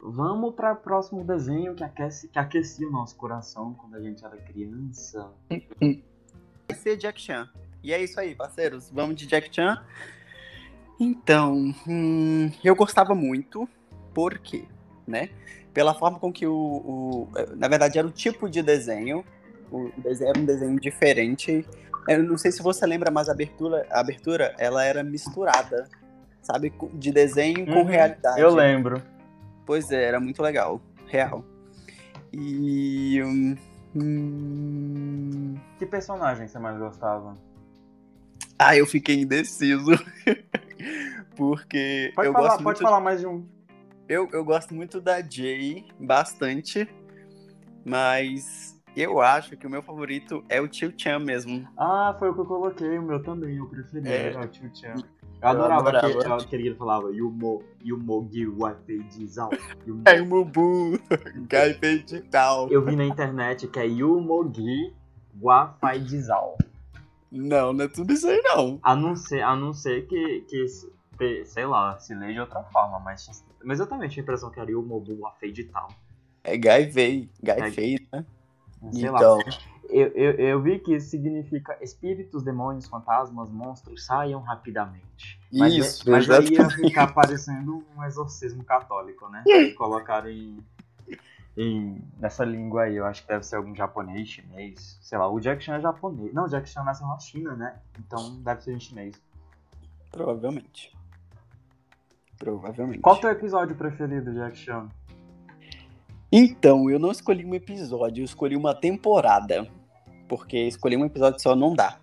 Vamos 0.01 0.53
para 0.55 0.74
o 0.74 0.75
próximo 0.77 1.24
desenho 1.24 1.75
que, 1.75 1.84
aquece, 1.84 2.27
que 2.27 2.39
aquecia 2.39 2.88
o 2.88 2.91
nosso 2.91 3.15
coração 3.15 3.74
quando 3.74 3.96
a 3.96 4.01
gente 4.01 4.24
era 4.25 4.36
criança. 4.38 5.31
Vai 5.50 6.77
ser 6.77 6.98
Jack 6.98 7.20
Chan. 7.22 7.50
E 7.84 7.93
é 7.93 8.01
isso 8.01 8.20
aí, 8.20 8.36
parceiros. 8.36 8.89
Vamos 8.91 9.15
de 9.15 9.25
Jack 9.27 9.53
Chan. 9.53 9.84
Então, 11.00 11.74
hum, 11.88 12.51
eu 12.63 12.75
gostava 12.75 13.15
muito, 13.15 13.67
por 14.13 14.38
quê? 14.38 14.65
Né? 15.08 15.29
Pela 15.74 15.93
forma 15.96 16.20
com 16.20 16.31
que 16.31 16.46
o, 16.46 16.53
o- 16.53 17.29
Na 17.55 17.67
verdade, 17.67 17.98
era 17.98 18.08
o 18.08 18.12
tipo 18.12 18.50
de 18.50 18.62
desenho. 18.62 19.25
O 19.72 19.89
desenho 19.98 20.29
era 20.29 20.39
um 20.39 20.46
desenho 20.46 20.79
diferente. 20.79 21.65
Eu 22.08 22.24
não 22.24 22.38
sei 22.38 22.51
se 22.51 22.62
você 22.62 22.86
lembra, 22.86 23.10
mas 23.10 23.29
a 23.29 23.31
abertura, 23.31 23.86
a 23.89 24.00
abertura 24.00 24.53
ela 24.60 24.84
era 24.84 25.03
misturada, 25.03 25.88
sabe? 26.41 26.72
De 26.93 27.12
desenho 27.12 27.65
com 27.65 27.79
Uhum, 27.79 27.86
realidade. 27.86 28.39
Eu 28.39 28.53
lembro. 28.53 29.01
Pois 29.72 29.90
é, 29.90 30.04
era 30.04 30.20
muito 30.20 30.44
legal. 30.44 30.82
Real. 31.08 31.46
E. 32.34 33.22
hum, 33.96 35.56
Que 35.80 35.86
personagem 35.86 36.46
você 36.46 36.60
mais 36.60 36.78
gostava? 36.78 37.38
Ah, 38.60 38.75
eu 38.75 38.86
fiquei 38.86 39.22
indeciso. 39.22 39.92
Porque 41.38 42.12
Pode, 42.13 42.28
eu 42.28 42.34
falar, 42.34 42.48
gosto 42.50 42.63
pode 42.63 42.66
muito. 42.66 42.82
falar 42.82 43.00
mais 43.00 43.22
de 43.22 43.28
um. 43.28 43.48
Eu, 44.10 44.28
eu 44.34 44.44
gosto 44.44 44.74
muito 44.74 45.00
da 45.00 45.22
Jay, 45.22 45.86
bastante. 45.98 46.86
Mas 47.86 48.78
eu 48.94 49.22
acho 49.22 49.56
que 49.56 49.66
o 49.66 49.70
meu 49.70 49.82
favorito 49.82 50.44
é 50.50 50.60
o 50.60 50.68
Tio 50.68 50.94
Chan 50.98 51.20
mesmo. 51.20 51.66
Ah, 51.78 52.13
foi 52.20 52.30
o 52.30 52.34
que 52.34 52.42
eu 52.42 52.46
coloquei, 52.46 53.00
o 53.00 53.04
meu 53.04 53.24
também, 53.24 53.56
eu 53.56 53.70
preferi. 53.70 54.06
É. 54.10 54.34
É, 54.34 54.38
o 54.38 54.48
Tio 54.50 54.70
Chan. 54.75 54.96
Eu 55.41 55.48
adorava, 55.48 55.89
adorava. 55.89 56.38
Que, 56.38 56.43
eu- 56.43 56.50
que 56.50 56.55
ele 56.55 56.75
falava 56.75 57.12
Yumo, 57.12 57.63
Yumo 57.83 58.29
Giwafei 58.31 59.03
Jizao. 59.10 59.50
Yumo. 59.88 60.03
É 60.05 60.21
Mubu, 60.21 61.00
Gai 61.50 61.74
Digital. 61.74 62.69
Eu 62.69 62.86
vi 62.86 62.95
na 62.95 63.05
internet 63.05 63.67
que 63.67 63.79
é 63.79 63.88
Yumogi 63.88 64.93
Wafai 65.41 66.00
Jizao. 66.05 66.57
Não, 67.31 67.74
não 67.74 67.86
é 67.86 67.88
tudo 67.88 68.13
isso 68.13 68.27
aí 68.27 68.41
não. 68.43 68.79
A 68.83 68.95
não 68.95 69.15
ser, 69.15 69.41
a 69.41 69.55
não 69.55 69.74
ser 69.74 70.05
que, 70.05 70.41
que 70.41 70.65
sei 71.45 71.65
lá, 71.65 71.98
se 71.98 72.13
lê 72.13 72.33
de 72.33 72.39
outra 72.39 72.62
forma, 72.63 73.00
mas, 73.00 73.43
mas 73.63 73.79
eu 73.79 73.88
também 73.88 74.10
tinha 74.10 74.21
a 74.21 74.25
impressão 74.25 74.50
que 74.51 74.60
era 74.60 74.77
o 74.77 74.83
Mobu 74.83 75.25
a 75.25 75.31
Fei 75.31 75.51
de 75.51 75.63
tal. 75.65 75.88
É 76.43 76.57
Guy 76.57 76.86
Vei, 76.91 77.29
Guy 77.41 77.51
É. 77.51 77.71
Fei, 77.71 78.07
né? 78.12 78.25
Sei 78.91 79.03
então, 79.03 79.38
lá. 79.38 79.43
Eu, 79.91 80.07
eu, 80.10 80.31
eu 80.33 80.62
vi 80.62 80.79
que 80.79 80.95
isso 80.95 81.10
significa 81.10 81.77
espíritos, 81.81 82.43
demônios, 82.43 82.88
fantasmas, 82.88 83.50
monstros 83.51 84.05
saiam 84.05 84.39
rapidamente. 84.41 85.39
Mas, 85.51 85.74
Isso, 85.74 86.10
mas 86.10 86.29
aí 86.29 86.48
ia 86.53 86.69
ficar 86.69 87.13
parecendo 87.13 87.83
um 87.98 88.03
exorcismo 88.03 88.63
católico, 88.63 89.27
né? 89.29 89.43
Colocaram 89.77 90.29
em, 90.29 90.57
em- 91.57 92.01
nessa 92.17 92.45
língua 92.45 92.83
aí. 92.83 92.95
Eu 92.95 93.05
acho 93.05 93.21
que 93.24 93.27
deve 93.27 93.43
ser 93.45 93.57
algum 93.57 93.75
japonês, 93.75 94.27
chinês. 94.29 94.98
Sei 95.01 95.17
lá, 95.17 95.29
o 95.29 95.39
Jack 95.39 95.62
Chan 95.63 95.75
é 95.75 95.81
japonês. 95.81 96.33
Não, 96.33 96.45
o 96.45 96.48
Jack 96.48 96.69
Chan 96.69 96.83
nasceu 96.83 97.05
na 97.07 97.19
China, 97.19 97.55
né? 97.55 97.79
Então 98.00 98.41
deve 98.41 98.62
ser 98.63 98.74
em 98.74 98.79
chinês. 98.79 99.21
provavelmente. 100.12 100.95
Provavelmente. 102.38 103.01
Qual 103.01 103.15
o 103.17 103.19
teu 103.19 103.29
episódio 103.29 103.75
preferido, 103.75 104.33
Jack 104.33 104.57
Chan? 104.57 104.89
Então, 106.31 106.89
eu 106.89 106.98
não 106.98 107.12
escolhi 107.12 107.45
um 107.45 107.53
episódio, 107.53 108.21
eu 108.21 108.25
escolhi 108.25 108.55
uma 108.55 108.74
temporada. 108.74 109.69
Porque 110.32 110.58
escolher 110.60 110.96
um 110.96 111.04
episódio 111.04 111.42
só 111.42 111.54
não 111.58 111.74
dá. 111.76 111.98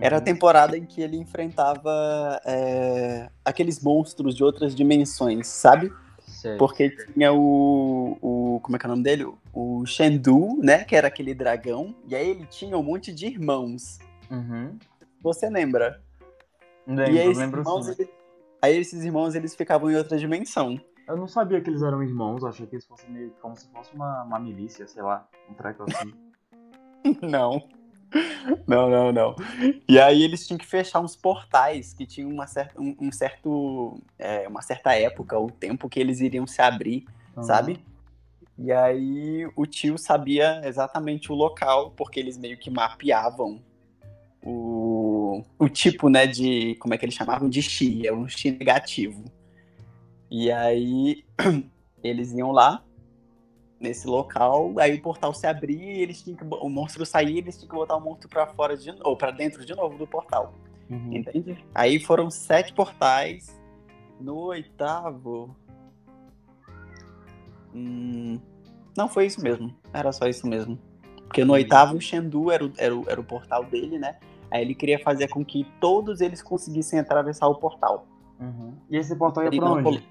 Era 0.00 0.16
a 0.16 0.18
Uhum. 0.18 0.24
temporada 0.24 0.76
em 0.76 0.84
que 0.84 1.00
ele 1.00 1.16
enfrentava 1.16 2.40
é, 2.44 3.28
aqueles 3.44 3.80
monstros 3.80 4.34
de 4.34 4.42
outras 4.42 4.74
dimensões, 4.74 5.46
sabe? 5.46 5.92
Sei. 6.26 6.56
Porque 6.56 6.90
tinha 7.12 7.32
o, 7.32 8.18
o. 8.20 8.60
Como 8.64 8.74
é 8.76 8.78
que 8.80 8.84
é 8.86 8.88
o 8.88 8.90
nome 8.90 9.02
dele? 9.04 9.26
O 9.52 9.86
Shendu, 9.86 10.58
né? 10.60 10.82
Que 10.84 10.96
era 10.96 11.06
aquele 11.06 11.32
dragão. 11.34 11.94
E 12.08 12.16
aí 12.16 12.28
ele 12.28 12.46
tinha 12.46 12.76
um 12.76 12.82
monte 12.82 13.12
de 13.12 13.26
irmãos. 13.26 13.98
Uhum. 14.28 14.76
Você 15.22 15.48
lembra? 15.48 16.02
Lembro, 16.84 17.12
e 17.12 17.18
aí, 17.20 17.26
esses 17.26 17.38
lembro 17.38 17.60
irmãos, 17.60 17.86
sim. 17.86 17.94
ele- 17.98 18.10
aí 18.60 18.76
esses 18.76 19.04
irmãos 19.04 19.34
eles 19.36 19.54
ficavam 19.54 19.88
em 19.90 19.96
outra 19.96 20.18
dimensão. 20.18 20.80
Eu 21.06 21.16
não 21.16 21.28
sabia 21.28 21.60
que 21.60 21.70
eles 21.70 21.82
eram 21.82 22.02
irmãos, 22.02 22.44
achei 22.44 22.66
que 22.66 22.74
eles 22.74 22.86
fossem 22.86 23.08
meio 23.10 23.32
como 23.40 23.56
se 23.56 23.68
fosse 23.70 23.94
uma, 23.94 24.24
uma 24.24 24.38
milícia, 24.40 24.86
sei 24.86 25.02
lá, 25.02 25.26
um 25.48 25.54
treco 25.54 25.84
assim. 25.84 26.12
Não. 27.22 27.62
Não, 28.66 28.88
não, 28.88 29.12
não. 29.12 29.36
E 29.86 30.00
aí 30.00 30.22
eles 30.22 30.46
tinham 30.46 30.56
que 30.56 30.64
fechar 30.64 31.00
uns 31.00 31.14
portais 31.14 31.92
que 31.92 32.06
tinham 32.06 32.30
uma 32.30 32.46
certa, 32.46 32.80
um, 32.80 32.96
um 32.98 33.12
certo, 33.12 34.00
é, 34.18 34.48
uma 34.48 34.62
certa 34.62 34.94
época, 34.94 35.38
o 35.38 35.50
tempo 35.50 35.90
que 35.90 36.00
eles 36.00 36.20
iriam 36.20 36.46
se 36.46 36.62
abrir, 36.62 37.04
Então, 37.32 37.42
sabe? 37.42 37.84
E 38.56 38.72
aí 38.72 39.46
o 39.54 39.66
tio 39.66 39.98
sabia 39.98 40.62
exatamente 40.64 41.30
o 41.30 41.34
local, 41.34 41.90
porque 41.90 42.18
eles 42.18 42.38
meio 42.38 42.58
que 42.58 42.70
mapeavam 42.70 43.60
o, 44.42 45.44
o 45.58 45.68
tipo, 45.68 46.08
né, 46.08 46.26
de, 46.26 46.74
como 46.76 46.94
é 46.94 46.98
que 46.98 47.04
eles 47.04 47.14
chamavam? 47.14 47.48
De 47.48 47.62
chi, 47.62 48.06
é 48.06 48.12
um 48.12 48.26
chi 48.26 48.50
negativo. 48.50 49.24
E 50.30 50.50
aí 50.50 51.24
eles 52.02 52.32
iam 52.32 52.50
lá, 52.50 52.82
nesse 53.80 54.06
local, 54.08 54.74
aí 54.78 54.94
o 54.94 55.02
portal 55.02 55.32
se 55.32 55.46
abria 55.46 55.92
e 55.94 56.00
eles 56.00 56.20
tinham 56.22 56.36
que, 56.36 56.44
o 56.44 56.68
monstro 56.68 57.06
saía 57.06 57.30
e 57.30 57.38
eles 57.38 57.56
tinham 57.56 57.68
que 57.70 57.76
botar 57.76 57.96
o 57.96 58.00
monstro 58.00 58.28
pra 58.28 58.46
fora 58.46 58.76
de 58.76 58.92
ou 59.04 59.16
para 59.16 59.30
dentro 59.30 59.64
de 59.64 59.74
novo 59.74 59.96
do 59.96 60.06
portal. 60.06 60.52
Uhum. 60.90 61.12
Entende? 61.16 61.64
Aí 61.74 62.00
foram 62.00 62.30
sete 62.30 62.72
portais. 62.72 63.56
No 64.20 64.36
oitavo. 64.46 65.54
Hum, 67.74 68.40
não 68.96 69.08
foi 69.08 69.26
isso 69.26 69.40
mesmo. 69.42 69.74
Era 69.92 70.10
só 70.12 70.26
isso 70.26 70.46
mesmo. 70.46 70.78
Porque 71.24 71.44
no 71.44 71.52
oitavo 71.52 71.96
o 71.96 72.00
Shendu 72.00 72.50
era 72.50 72.64
o, 72.64 72.72
era, 72.78 72.96
o, 72.96 73.04
era 73.08 73.20
o 73.20 73.24
portal 73.24 73.64
dele, 73.64 73.98
né? 73.98 74.16
Aí 74.50 74.62
ele 74.62 74.74
queria 74.74 74.98
fazer 74.98 75.28
com 75.28 75.44
que 75.44 75.64
todos 75.78 76.20
eles 76.22 76.42
conseguissem 76.42 76.98
atravessar 76.98 77.46
o 77.48 77.56
portal. 77.56 78.06
Uhum. 78.40 78.72
E 78.88 78.96
esse 78.96 79.14
portal 79.14 79.44
ia 79.44 79.48
Ele 79.50 79.58
pra 79.60 79.70
onde? 79.70 79.82
colo- 79.82 80.02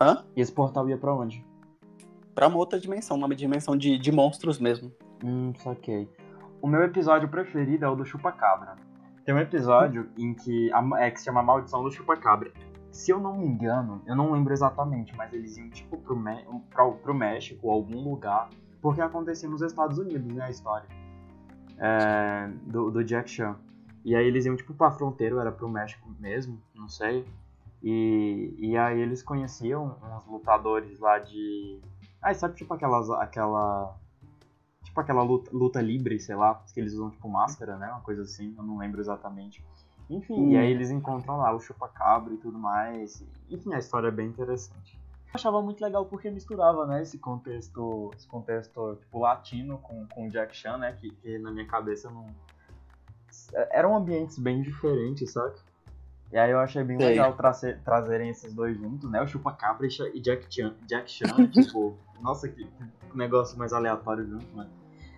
Hã? 0.00 0.24
E 0.36 0.40
esse 0.40 0.52
portal 0.52 0.88
ia 0.88 0.96
pra 0.96 1.12
onde? 1.14 1.44
Pra 2.34 2.48
uma 2.48 2.56
outra 2.56 2.78
dimensão, 2.80 3.16
uma 3.16 3.34
dimensão 3.34 3.76
de, 3.76 3.98
de 3.98 4.10
monstros 4.10 4.58
mesmo. 4.58 4.92
Hum, 5.22 5.52
saquei. 5.56 6.08
O 6.60 6.66
meu 6.66 6.82
episódio 6.82 7.28
preferido 7.28 7.84
é 7.84 7.88
o 7.88 7.94
do 7.94 8.04
Chupacabra. 8.04 8.76
Tem 9.24 9.34
um 9.34 9.38
episódio 9.38 10.10
em 10.18 10.34
que 10.34 10.72
a, 10.72 10.82
é, 11.00 11.10
que 11.10 11.18
se 11.18 11.26
chama 11.26 11.42
Maldição 11.42 11.82
do 11.82 11.90
Chupacabra. 11.90 12.52
Se 12.90 13.10
eu 13.10 13.18
não 13.18 13.38
me 13.38 13.46
engano, 13.46 14.02
eu 14.06 14.14
não 14.14 14.32
lembro 14.32 14.52
exatamente, 14.52 15.14
mas 15.16 15.32
eles 15.32 15.56
iam 15.56 15.68
tipo 15.70 15.96
pro, 15.98 16.16
Me 16.16 16.44
pro, 16.70 16.94
pro 16.94 17.14
México 17.14 17.70
algum 17.70 18.02
lugar, 18.08 18.48
porque 18.80 19.00
acontecia 19.00 19.48
nos 19.48 19.62
Estados 19.62 19.98
Unidos, 19.98 20.32
né, 20.32 20.44
a 20.44 20.50
história 20.50 20.86
é, 21.78 22.48
do, 22.62 22.90
do 22.90 23.04
Jack 23.04 23.30
Chan. 23.30 23.56
E 24.04 24.14
aí 24.14 24.26
eles 24.26 24.44
iam 24.44 24.56
tipo 24.56 24.74
pra 24.74 24.90
fronteira, 24.90 25.40
era 25.40 25.50
pro 25.50 25.68
México 25.68 26.08
mesmo, 26.18 26.60
não 26.74 26.88
sei. 26.88 27.24
E, 27.82 28.54
e 28.58 28.76
aí 28.76 29.00
eles 29.00 29.22
conheciam 29.22 29.96
uns 30.16 30.26
lutadores 30.26 30.98
lá 30.98 31.18
de. 31.18 31.80
Ah, 32.24 32.34
sabe 32.34 32.56
tipo 32.56 32.72
aquelas. 32.72 33.10
aquela. 33.10 33.94
Tipo 34.82 35.00
aquela 35.00 35.22
luta, 35.22 35.50
luta 35.52 35.80
livre, 35.80 36.18
sei 36.20 36.34
lá, 36.36 36.54
que 36.72 36.80
eles 36.80 36.94
usam 36.94 37.10
tipo 37.10 37.28
máscara, 37.28 37.76
né? 37.76 37.88
Uma 37.90 38.00
coisa 38.00 38.22
assim, 38.22 38.54
eu 38.56 38.62
não 38.62 38.78
lembro 38.78 39.00
exatamente. 39.00 39.64
Enfim, 40.08 40.34
Hum. 40.40 40.50
e 40.52 40.56
aí 40.56 40.70
eles 40.70 40.90
encontram 40.90 41.36
lá 41.38 41.52
o 41.54 41.60
chupacabra 41.60 42.32
e 42.32 42.36
tudo 42.36 42.58
mais. 42.58 43.22
Enfim, 43.50 43.74
a 43.74 43.78
história 43.78 44.08
é 44.08 44.10
bem 44.10 44.28
interessante. 44.28 44.98
Eu 45.26 45.30
achava 45.34 45.60
muito 45.62 45.82
legal 45.82 46.06
porque 46.06 46.30
misturava, 46.30 46.86
né, 46.86 47.02
esse 47.02 47.18
contexto, 47.18 48.12
esse 48.16 48.26
contexto 48.26 48.96
tipo 49.00 49.18
latino 49.18 49.78
com, 49.78 50.06
com 50.06 50.28
o 50.28 50.30
Jack 50.30 50.54
Chan, 50.56 50.76
né, 50.78 50.92
que, 50.92 51.10
que 51.10 51.38
na 51.38 51.50
minha 51.50 51.66
cabeça 51.66 52.08
não 52.10 52.26
eram 53.72 53.96
ambientes 53.96 54.38
bem 54.38 54.62
diferentes, 54.62 55.32
sabe? 55.32 55.54
E 56.32 56.38
aí 56.38 56.50
eu 56.50 56.58
achei 56.58 56.82
bem 56.82 56.96
Sei. 56.98 57.06
legal 57.08 57.32
trazer, 57.34 57.80
trazerem 57.82 58.30
esses 58.30 58.52
dois 58.52 58.76
juntos, 58.76 59.10
né? 59.10 59.20
O 59.22 59.26
Chupacabra 59.26 59.86
e 59.86 60.20
Jack 60.20 60.46
Chan, 60.52 60.74
Jack 60.86 61.10
Chan 61.10 61.26
tipo, 61.50 61.96
nossa, 62.24 62.48
que, 62.48 62.64
que 62.64 63.16
negócio 63.16 63.58
mais 63.58 63.74
aleatório 63.74 64.26
junto, 64.26 64.56
né? 64.56 64.66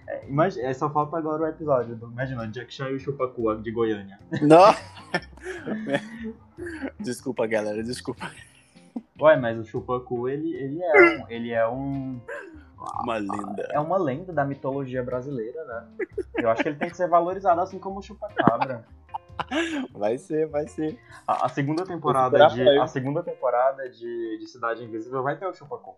É, 0.09 0.29
imagina, 0.29 0.67
é, 0.69 0.75
só 0.75 0.91
falta 0.91 1.17
agora 1.17 1.45
o 1.45 1.47
episódio 1.47 1.95
do, 1.95 2.07
imagina, 2.09 2.47
Jack 2.49 2.75
Chan 2.75 2.91
e 2.91 2.95
o 2.95 3.01
Chupacu 3.01 3.55
de 3.57 3.71
Goiânia. 3.71 4.19
Não! 4.43 4.75
desculpa, 6.99 7.47
galera, 7.47 7.83
desculpa. 7.83 8.29
Ué, 9.21 9.37
mas 9.37 9.57
o 9.57 9.65
Chupacu, 9.65 10.29
ele, 10.29 10.53
ele 10.55 10.83
é 10.83 10.93
um, 11.01 11.29
ele 11.29 11.51
é 11.53 11.69
um, 11.69 12.21
Uma 13.03 13.19
lenda. 13.19 13.69
é 13.71 13.79
uma 13.79 13.99
lenda 13.99 14.33
da 14.33 14.45
mitologia 14.45 15.03
brasileira, 15.03 15.65
né? 15.65 16.07
Eu 16.35 16.51
acho 16.51 16.63
que 16.63 16.69
ele 16.69 16.79
tem 16.79 16.91
que 16.91 16.97
ser 16.97 17.09
valorizado 17.09 17.61
assim 17.61 17.79
como 17.79 18.01
o 18.01 18.03
Chupacabra. 18.03 18.85
Vai 19.93 20.19
ser, 20.19 20.49
vai 20.49 20.67
ser. 20.67 20.99
A, 21.27 21.47
a 21.47 21.49
segunda 21.49 21.85
temporada 21.85 22.49
de 22.49 22.69
a 22.79 22.87
segunda 22.87 23.23
temporada 23.23 23.89
de, 23.89 24.39
de 24.39 24.47
Cidade 24.49 24.83
Invisível 24.83 25.23
vai 25.23 25.37
ter 25.37 25.47
o 25.47 25.55
Chupacu. 25.55 25.95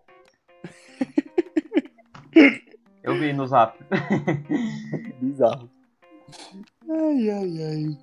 Eu 3.03 3.19
vi 3.19 3.33
no 3.33 3.45
Zap. 3.47 3.77
Bizarro. 5.21 5.69
Ai, 6.89 7.29
ai, 7.29 7.63
ai. 7.63 7.97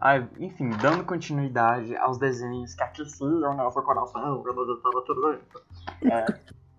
Ai, 0.00 0.28
enfim, 0.40 0.70
dando 0.80 1.04
continuidade 1.04 1.94
aos 1.96 2.18
desenhos 2.18 2.74
que 2.74 2.82
aqueciam 2.82 3.54
nosso 3.54 3.80
coração 3.82 4.42
tava 4.42 5.02
tudo 5.02 5.34
isso. 5.34 5.62
É, 6.10 6.26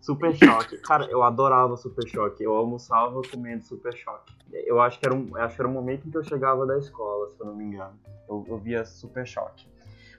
Super 0.02 0.36
Choque. 0.36 0.78
Cara, 0.80 1.06
eu 1.06 1.24
adorava 1.24 1.78
Super 1.78 2.06
Choque. 2.06 2.44
Eu 2.44 2.54
almoçava 2.54 3.22
comendo 3.32 3.64
Super 3.64 3.96
Choque. 3.96 4.34
Eu 4.52 4.82
acho 4.82 5.00
que 5.00 5.06
era 5.06 5.16
um, 5.16 5.34
acho 5.38 5.56
que 5.56 5.62
era 5.62 5.70
um 5.70 5.74
momento 5.74 6.06
em 6.06 6.12
que 6.12 6.18
eu 6.18 6.24
chegava 6.26 6.66
da 6.66 6.78
escola, 6.78 7.30
se 7.30 7.40
eu 7.40 7.46
não 7.46 7.56
me 7.56 7.64
engano. 7.64 7.98
Eu, 8.28 8.44
eu 8.50 8.58
via 8.58 8.84
Super 8.84 9.26
Choque. 9.26 9.72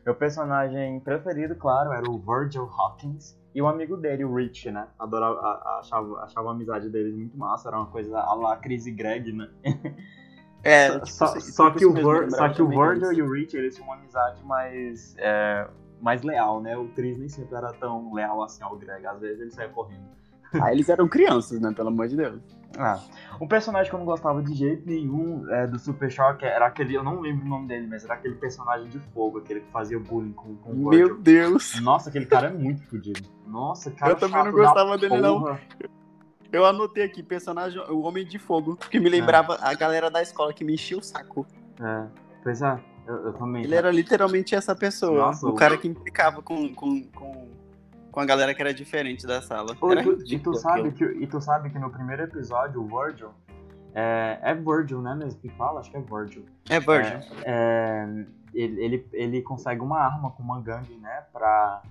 Meu 0.07 0.14
personagem 0.14 0.99
preferido, 1.00 1.54
claro, 1.54 1.93
era 1.93 2.11
o 2.11 2.19
Virgil 2.19 2.64
Hawkins. 2.64 3.37
E 3.55 3.63
o 3.63 3.69
amigo 3.69 3.97
dele, 3.97 4.25
o 4.25 4.35
Rich, 4.35 4.71
né? 4.71 4.89
Adorava, 4.99 5.39
a- 5.39 5.53
a- 5.77 5.79
achava, 5.79 6.19
achava 6.23 6.49
a 6.49 6.53
amizade 6.53 6.89
deles 6.91 7.15
muito 7.15 7.37
massa. 7.39 7.69
Era 7.69 7.77
uma 7.79 7.87
coisa 7.87 8.19
a 8.19 8.35
lá 8.35 8.57
Chris 8.57 8.87
e 8.87 8.91
Greg, 8.91 9.33
né? 9.33 9.49
É, 10.67 10.89
Só- 10.89 11.27
tipo, 11.35 11.41
só, 11.53 11.71
que 11.71 11.85
o, 11.85 11.93
só 12.31 12.49
que 12.49 12.63
o 12.63 12.69
Virgil 12.69 13.13
e 13.13 13.23
o 13.23 13.31
Rich, 13.31 13.55
eles 13.55 13.75
tinham 13.75 13.87
uma 13.87 13.97
amizade 13.97 14.43
mais, 14.45 15.15
é, 15.19 15.69
mais 16.01 16.23
leal, 16.23 16.63
né? 16.63 16.75
O 16.75 16.89
Chris 16.95 17.19
nem 17.19 17.29
sempre 17.29 17.55
era 17.55 17.71
tão 17.75 18.15
leal 18.15 18.43
assim 18.43 18.63
ao 18.65 18.75
Greg. 18.75 19.05
Às 19.07 19.21
vezes 19.21 19.41
ele 19.43 19.51
saia 19.51 19.69
correndo. 19.69 20.09
Ah, 20.61 20.73
eles 20.73 20.89
eram 20.89 21.09
crianças, 21.09 21.61
né? 21.61 21.73
Pelo 21.75 21.89
amor 21.89 22.09
de 22.09 22.17
Deus. 22.17 22.41
Ah, 22.77 23.01
um 23.41 23.47
personagem 23.47 23.89
que 23.89 23.95
eu 23.95 23.99
não 24.01 24.07
gostava 24.07 24.43
de 24.43 24.53
jeito 24.53 24.83
nenhum 24.85 25.49
é, 25.49 25.65
do 25.67 25.79
Super 25.79 26.11
Shock 26.11 26.45
era 26.45 26.67
aquele, 26.67 26.95
eu 26.97 27.05
não 27.05 27.21
lembro 27.21 27.47
o 27.47 27.49
nome 27.49 27.69
dele, 27.69 27.87
mas 27.89 28.05
era 28.05 28.15
aquele 28.15 28.35
personagem 28.35 28.89
de 28.89 28.99
fogo, 28.99 29.39
aquele 29.39 29.61
que 29.61 29.71
fazia 29.71 29.99
bullying 29.99 30.33
com, 30.33 30.57
com 30.57 30.73
o 30.73 30.77
Meu 30.89 30.91
Virgil. 30.91 31.19
Deus. 31.21 31.81
Nossa, 31.81 32.09
aquele 32.09 32.27
cara 32.27 32.49
é 32.49 32.53
muito 32.53 32.83
fodido. 32.89 33.21
Nossa, 33.47 33.91
cara 33.93 34.13
Eu 34.13 34.17
também 34.17 34.43
não 34.45 34.51
gostava 34.53 34.99
dele, 34.99 35.21
não. 35.21 35.41
porra. 35.41 35.61
Eu 36.53 36.65
anotei 36.65 37.05
aqui, 37.05 37.23
personagem, 37.23 37.81
o 37.91 38.01
Homem 38.03 38.25
de 38.27 38.39
Fogo, 38.39 38.77
que 38.77 38.99
me 39.01 39.09
lembrava 39.09 39.57
a 39.61 39.75
galera 39.75 40.11
da 40.11 40.23
escola 40.23 40.53
que 40.53 40.65
me 40.65 40.75
enchia 40.75 40.99
o 40.99 41.03
saco. 41.03 41.47
É, 41.81 42.05
pois 42.45 42.61
é, 42.63 42.79
eu, 43.07 43.15
eu 43.27 43.33
também. 43.35 43.65
Ele 43.65 43.75
era 43.75 43.91
literalmente 43.91 44.55
essa 44.55 44.75
pessoa. 44.75 45.19
Nossa, 45.27 45.47
o 45.47 45.51
o- 45.51 45.55
cara 45.55 45.77
que 45.77 45.89
implicava 45.89 46.41
com, 46.43 46.73
com, 46.75 47.03
com, 47.13 47.49
com 48.14 48.21
a 48.21 48.25
galera 48.25 48.54
que 48.54 48.62
era 48.62 48.73
diferente 48.73 49.26
da 49.26 49.42
sala. 49.42 49.76
Ô, 49.80 49.92
e, 49.92 50.02
tu, 50.04 50.18
e, 50.25 50.38
tu 50.38 50.54
sabe 50.54 50.92
que, 50.92 51.04
e 51.04 51.26
tu 51.26 51.40
sabe 51.40 51.68
que 51.71 51.78
no 51.80 51.90
primeiro 51.90 52.23
episódio, 52.23 52.80
o 52.80 52.87
Virgil, 52.87 53.30
É, 53.92 54.38
é 54.40 54.54
Virgil, 54.54 55.02
né, 55.02 55.14
mesmo 55.16 55.40
que 55.40 55.49
fala? 55.49 55.80
Acho 55.80 55.90
que 55.90 55.97
é 55.97 56.00
Virgil. 56.00 56.44
É 56.71 56.78
Virgil. 56.78 57.18
É, 57.44 57.44
é, 57.44 58.26
ele, 58.54 58.85
ele, 58.85 59.09
ele 59.12 59.42
consegue 59.42 59.80
uma 59.80 59.99
arma 59.99 60.30
com 60.30 60.44
uma 60.44 60.61
gangue, 60.61 60.94
né, 60.97 61.25
pra, 61.33 61.83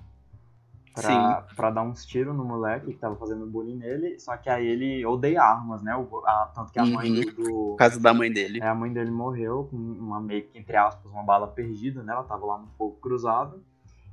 pra, 0.95 1.41
pra 1.55 1.69
dar 1.71 1.81
uns 1.83 2.05
tiros 2.05 2.33
no 2.35 2.45
moleque 2.45 2.87
que 2.93 2.97
tava 2.99 3.15
fazendo 3.17 3.45
bullying 3.45 3.75
nele, 3.75 4.17
só 4.19 4.37
que 4.37 4.49
aí 4.49 4.65
ele 4.65 5.05
odeia 5.05 5.41
armas, 5.43 5.81
né, 5.81 5.93
o, 5.95 6.23
a, 6.25 6.51
tanto 6.55 6.71
que 6.71 6.79
a 6.79 6.85
mãe 6.85 7.09
Uhum. 7.11 7.21
do... 7.21 7.31
do 7.31 7.43
Por 7.43 7.75
causa 7.77 7.99
da 7.99 8.13
mãe 8.13 8.31
dele. 8.31 8.59
é, 8.61 8.67
a 8.67 8.75
mãe 8.75 8.93
dele 8.93 9.11
morreu 9.11 9.67
com 9.69 9.75
uma 9.75 10.21
meio 10.21 10.43
que, 10.43 10.57
entre 10.57 10.77
aspas, 10.77 11.11
uma 11.11 11.23
bala 11.23 11.47
perdida, 11.47 12.01
né, 12.01 12.13
ela 12.13 12.23
tava 12.23 12.45
lá 12.45 12.57
no 12.59 12.67
fogo 12.77 12.95
cruzado. 13.01 13.61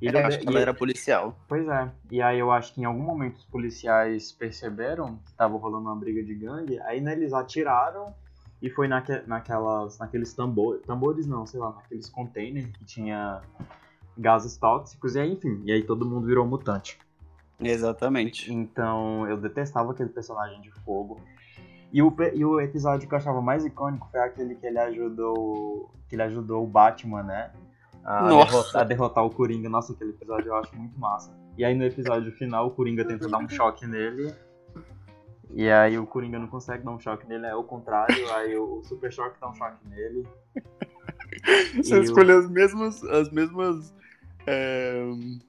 Ele 0.01 0.17
eu 0.17 0.19
ode- 0.19 0.27
acho 0.27 0.39
que 0.39 0.47
ela 0.47 0.59
era 0.59 0.73
policial. 0.73 1.35
Pois 1.47 1.67
é. 1.67 1.91
E 2.09 2.21
aí 2.21 2.39
eu 2.39 2.51
acho 2.51 2.73
que 2.73 2.81
em 2.81 2.85
algum 2.85 3.03
momento 3.03 3.37
os 3.37 3.45
policiais 3.45 4.31
perceberam 4.31 5.17
que 5.25 5.33
tava 5.33 5.55
rolando 5.57 5.87
uma 5.87 5.95
briga 5.95 6.23
de 6.23 6.33
gangue, 6.33 6.79
aí 6.81 6.99
né, 6.99 7.13
eles 7.13 7.33
atiraram 7.33 8.13
e 8.61 8.69
foi 8.69 8.87
naque, 8.87 9.21
naquelas, 9.27 9.97
naqueles 9.99 10.33
tambores, 10.33 10.81
tambores 10.83 11.27
não, 11.27 11.45
sei 11.45 11.59
lá, 11.59 11.71
naqueles 11.71 12.09
containers 12.09 12.65
que 12.77 12.85
tinha 12.85 13.41
gases 14.17 14.57
tóxicos, 14.57 15.15
e 15.15 15.19
aí, 15.19 15.31
enfim, 15.33 15.61
e 15.65 15.71
aí 15.71 15.83
todo 15.83 16.05
mundo 16.05 16.27
virou 16.27 16.45
mutante. 16.45 16.99
Exatamente. 17.59 18.51
Então 18.51 19.27
eu 19.27 19.37
detestava 19.37 19.91
aquele 19.91 20.09
personagem 20.09 20.61
de 20.61 20.71
fogo. 20.83 21.19
E 21.93 22.01
o, 22.01 22.15
e 22.33 22.45
o 22.45 22.59
episódio 22.59 23.07
que 23.07 23.13
eu 23.13 23.17
achava 23.17 23.41
mais 23.41 23.65
icônico 23.65 24.07
foi 24.09 24.19
aquele 24.21 24.55
que 24.55 24.65
ele 24.65 24.79
ajudou. 24.79 25.91
Que 26.07 26.15
ele 26.15 26.23
ajudou 26.23 26.63
o 26.63 26.67
Batman, 26.67 27.21
né? 27.23 27.51
A, 28.03 28.27
derrotar, 28.27 28.81
a 28.81 28.83
derrotar 28.83 29.25
o 29.25 29.29
Coringa. 29.29 29.69
Nossa, 29.69 29.93
aquele 29.93 30.11
episódio 30.11 30.47
eu 30.49 30.55
acho 30.55 30.75
muito 30.75 30.99
massa. 30.99 31.31
E 31.57 31.63
aí 31.65 31.75
no 31.75 31.83
episódio 31.85 32.31
final 32.31 32.67
o 32.67 32.71
Coringa 32.71 33.05
tenta 33.05 33.27
dar 33.29 33.37
um 33.37 33.47
choque 33.49 33.85
nele. 33.85 34.33
E 35.53 35.69
aí 35.69 35.97
o 35.97 36.05
Coringa 36.07 36.39
não 36.39 36.47
consegue 36.47 36.83
dar 36.83 36.91
um 36.91 36.99
choque 36.99 37.27
nele, 37.27 37.45
é 37.45 37.53
o 37.55 37.63
contrário, 37.63 38.15
aí 38.35 38.55
o, 38.57 38.81
Super 38.83 39.11
Choque 39.11 39.37
dá 39.39 39.49
um 39.49 39.53
choque 39.53 39.85
nele. 39.89 40.25
Você 41.75 41.95
E 41.95 41.99
o- 41.99 42.03
escolheu 42.03 42.39
as 42.39 42.49
mesmas. 42.49 43.03
As 43.03 43.29
mesmas. 43.29 43.93
é, 44.47 45.03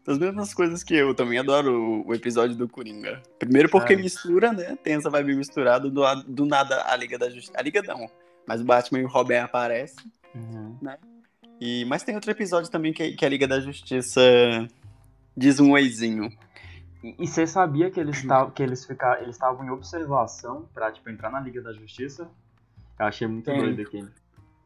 as 0.07 0.19
mesmas 0.19 0.53
coisas 0.53 0.83
que 0.83 0.95
eu 0.95 1.15
também 1.15 1.39
adoro 1.39 2.05
o, 2.07 2.13
episódio 2.15 2.57
do 2.57 2.69
Coringa. 2.69 3.23
Primeiro 3.39 3.69
porque 3.69 3.93
É. 3.95 3.97
mistura, 3.97 4.53
né? 4.53 4.77
Tem 4.83 4.95
essa 4.95 5.09
vibe 5.09 5.37
misturada, 5.37 5.89
do, 5.89 6.03
do 6.27 6.47
nada 6.47 6.83
a 6.87 6.97
Liga 6.97 7.17
da 7.19 7.31
Justiça. 7.31 7.53
A 7.57 7.63
Liga 7.63 7.81
não. 7.83 8.07
Mas 8.47 8.61
o 8.61 8.65
Batman 8.65 8.99
e 9.01 9.05
o 9.05 9.09
Robin 9.09 9.37
aparecem. 9.37 10.05
Uhum. 10.35 10.77
E, 11.65 11.85
mas 11.85 12.03
tem 12.03 12.17
outro 12.17 12.29
episódio 12.29 12.69
também 12.69 12.93
que, 12.93 13.13
que 13.13 13.25
a 13.25 13.29
Liga 13.29 13.47
da 13.47 13.61
Justiça 13.61 14.21
diz 15.37 15.61
um 15.61 15.71
oizinho. 15.71 16.29
E 17.05 17.25
você 17.25 17.47
sabia 17.47 17.89
que 17.89 18.01
eles 18.01 18.17
estavam 18.17 18.51
que 18.51 18.61
eles 18.61 18.85
fica, 18.85 19.21
eles 19.21 19.37
estavam 19.37 19.65
em 19.65 19.71
observação 19.71 20.69
pra 20.75 20.91
tipo 20.91 21.09
entrar 21.09 21.31
na 21.31 21.39
Liga 21.39 21.63
da 21.63 21.73
Justiça? 21.73 22.29
Eu 22.99 23.07
achei 23.07 23.29
muito 23.29 23.49
Sim. 23.49 23.59
doido 23.59 23.81
aquele. 23.81 24.09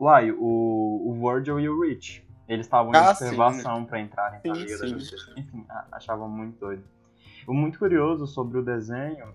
Uai, 0.01 0.31
o, 0.31 0.39
o 0.39 1.13
Virgil 1.21 1.61
e 1.61 1.69
o 1.69 1.83
Rich, 1.83 2.25
eles 2.49 2.65
estavam 2.65 2.95
em 2.95 2.97
Ah, 2.97 3.11
observação 3.11 3.85
pra 3.85 4.01
entrarem 4.01 4.41
na 4.43 4.55
Sim, 4.55 4.61
Liga 4.63 4.79
da 4.79 4.87
sim. 4.87 4.95
Justiça. 4.95 5.35
Enfim, 5.37 5.67
achava 5.93 6.27
muito 6.27 6.59
doido. 6.59 6.83
O 7.47 7.53
muito 7.53 7.79
curioso 7.79 8.27
sobre 8.27 8.57
o 8.57 8.63
desenho 8.63 9.35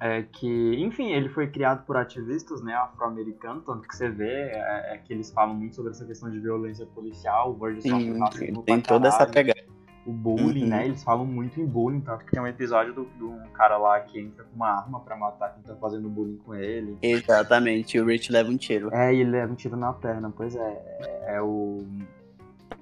é 0.00 0.22
que, 0.22 0.74
enfim, 0.82 1.12
ele 1.12 1.28
foi 1.28 1.46
criado 1.48 1.84
por 1.84 1.96
ativistas, 1.96 2.62
né, 2.62 2.74
afro-americanos, 2.74 3.64
tanto 3.64 3.86
que 3.88 3.96
você 3.96 4.08
vê 4.08 4.50
é, 4.52 4.94
é 4.94 4.98
que 4.98 5.12
eles 5.12 5.30
falam 5.30 5.54
muito 5.54 5.74
sobre 5.76 5.90
essa 5.90 6.04
questão 6.04 6.30
de 6.30 6.38
violência 6.38 6.86
policial, 6.86 7.52
o 7.52 7.58
sofre 7.58 8.46
Sim, 8.46 8.62
tem 8.64 8.80
pra 8.80 8.88
toda 8.88 9.08
essa 9.08 9.18
caralho 9.26 9.32
pegada. 9.34 9.60
o 10.06 10.12
bullying, 10.12 10.62
Uhum. 10.62 10.68
né? 10.70 10.84
Eles 10.86 11.02
falam 11.02 11.26
muito 11.26 11.60
em 11.60 11.66
bullying, 11.66 12.00
tanto 12.00 12.24
que 12.24 12.30
tem 12.30 12.40
um 12.40 12.46
episódio 12.46 12.94
do, 12.94 13.04
do 13.18 13.30
um 13.30 13.48
cara 13.52 13.76
lá 13.76 14.00
que 14.00 14.18
entra 14.18 14.44
com 14.44 14.56
uma 14.56 14.68
arma 14.70 15.00
pra 15.00 15.16
matar 15.16 15.52
quem 15.54 15.62
tá 15.62 15.74
fazendo 15.76 16.08
bullying 16.08 16.38
com 16.38 16.54
ele. 16.54 16.96
Exatamente, 17.02 17.98
o 18.00 18.06
Rich 18.06 18.32
leva 18.32 18.50
um 18.50 18.56
tiro. 18.56 18.94
É, 18.94 19.12
e 19.12 19.20
ele 19.20 19.30
leva 19.30 19.52
um 19.52 19.56
tiro 19.56 19.76
na 19.76 19.92
perna, 19.92 20.32
pois 20.34 20.54
é. 20.56 20.82
É, 21.26 21.34
é 21.36 21.42
o. 21.42 21.84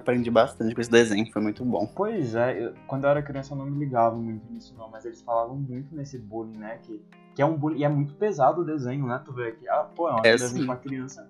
Aprendi 0.06 0.30
bastante 0.30 0.74
com 0.74 0.80
esse 0.80 0.90
desenho, 0.90 1.26
foi 1.32 1.42
muito 1.42 1.64
bom. 1.64 1.86
Pois 1.96 2.34
é, 2.34 2.62
eu- 2.64 2.74
quando 2.86 3.04
eu 3.04 3.10
era 3.10 3.22
criança 3.22 3.52
eu 3.54 3.58
não 3.58 3.66
me 3.66 3.78
ligava 3.78 4.14
muito 4.16 4.50
nisso 4.52 4.74
não, 4.78 4.88
mas 4.88 5.04
eles 5.04 5.20
falavam 5.22 5.56
muito 5.56 5.94
nesse 5.94 6.18
bullying, 6.18 6.56
né? 6.58 6.78
Que, 6.78 7.02
que 7.34 7.42
é 7.42 7.46
um 7.46 7.56
bullying, 7.56 7.78
e 7.80 7.84
é 7.84 7.88
muito 7.88 8.14
pesado 8.14 8.60
o 8.60 8.64
desenho, 8.64 9.06
né? 9.06 9.20
Tu 9.24 9.32
vê 9.32 9.48
aqui, 9.48 9.68
ah, 9.68 9.84
pô, 9.96 10.08
é 10.08 10.14
um 10.14 10.22
É, 10.24 10.36
desenho 10.36 10.60
sim. 10.60 10.66
pra 10.66 10.76
criança, 10.76 11.28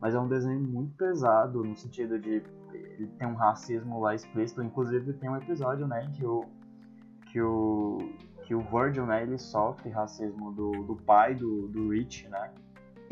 mas 0.00 0.14
é 0.14 0.20
um 0.20 0.28
desenho 0.28 0.60
muito 0.60 0.94
pesado, 0.96 1.64
no 1.64 1.74
sentido 1.76 2.18
de 2.18 2.42
ele 2.72 3.06
tem 3.18 3.26
um 3.26 3.34
racismo 3.34 4.00
lá 4.00 4.14
explícito, 4.14 4.62
inclusive 4.62 5.12
tem 5.14 5.28
um 5.28 5.36
episódio, 5.36 5.86
né, 5.86 6.10
que 6.16 6.24
o 6.24 6.46
que 7.26 7.40
o 7.40 7.98
que 8.44 8.54
o 8.54 8.60
Virgil, 8.60 9.06
né, 9.06 9.22
ele 9.22 9.38
sofre 9.38 9.88
racismo 9.90 10.52
do, 10.52 10.82
do 10.82 10.96
pai 10.96 11.34
do, 11.34 11.68
do 11.68 11.90
Rich, 11.90 12.28
né? 12.28 12.50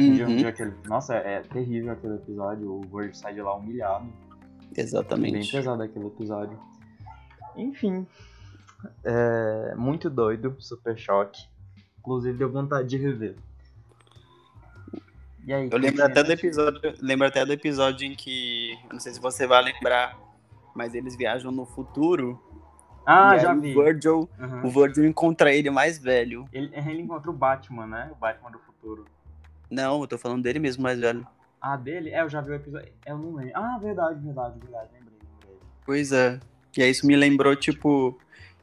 Um 0.07 0.13
dia, 0.13 0.29
um 0.29 0.31
Uhum, 0.31 0.37
dia 0.37 0.49
aquele, 0.49 0.75
nossa, 0.87 1.15
é, 1.17 1.35
é 1.35 1.41
terrível 1.41 1.93
aquele 1.93 2.15
episódio, 2.15 2.71
o 2.73 2.81
Virgil 2.83 3.15
sai 3.15 3.35
de 3.35 3.41
lá 3.43 3.55
humilhado. 3.55 4.07
Bem 4.81 4.87
Exatamente. 4.87 5.53
pesado 5.53 5.83
aquele 5.83 6.07
episódio. 6.07 6.59
Enfim. 7.57 8.07
É, 9.05 9.75
muito 9.77 10.09
doido, 10.09 10.57
super 10.59 10.97
choque. 10.99 11.43
Inclusive 11.99 12.39
deu 12.39 12.51
vontade 12.51 12.89
de 12.89 12.97
rever. 12.97 13.37
E 15.45 15.53
aí, 15.53 15.69
Eu 15.71 15.79
lembro 15.79 16.03
continua. 16.03 16.07
até 16.07 16.23
do 16.23 16.33
episódio, 16.33 16.95
lembro 17.01 17.27
até 17.27 17.45
do 17.45 17.53
episódio 17.53 18.07
em 18.07 18.15
que, 18.15 18.79
não 18.93 19.01
sei 19.01 19.13
se 19.13 19.21
você 19.21 19.47
vai 19.47 19.63
lembrar, 19.63 20.19
mas 20.75 20.95
eles 20.95 21.17
viajam 21.17 21.51
no 21.51 21.65
futuro. 21.67 22.39
Ah, 23.07 23.37
já 23.39 23.55
o 23.55 23.61
vi. 23.61 23.75
Virgil, 23.75 24.29
Uhum. 24.39 24.67
o 24.67 24.71
Virgil 24.71 25.05
encontra 25.07 25.53
ele 25.53 25.71
mais 25.71 25.99
velho. 25.99 26.47
Ele, 26.53 26.71
ele 26.75 27.03
encontra 27.03 27.31
o 27.31 27.35
Batman, 27.35 27.87
né? 27.87 28.11
O 28.13 28.15
Batman 28.17 28.51
do 28.51 28.59
futuro. 28.61 29.07
Não, 29.71 30.01
eu 30.03 30.07
tô 30.07 30.19
falando 30.19 30.43
dele 30.43 30.59
mesmo 30.59 30.83
mais 30.83 30.99
velho. 31.01 31.27
Ah, 31.61 31.77
dele? 31.77 32.11
É, 32.11 32.23
eu 32.23 32.29
já 32.29 32.41
vi 32.41 32.51
o 32.51 32.55
episódio. 32.55 32.91
Eu 33.05 33.19
não 33.19 33.35
lembro. 33.35 33.53
Ah, 33.55 33.79
verdade, 33.79 34.19
verdade, 34.25 34.59
verdade. 34.59 34.89
Lembrei, 34.95 35.19
lembrei. 35.41 35.59
Pois 35.85 36.13
é. 36.13 36.41
E 36.77 36.83
aí 36.83 36.91
isso 36.91 37.07
me 37.07 37.17
lembrou, 37.17 37.55
tipo, 37.57 38.19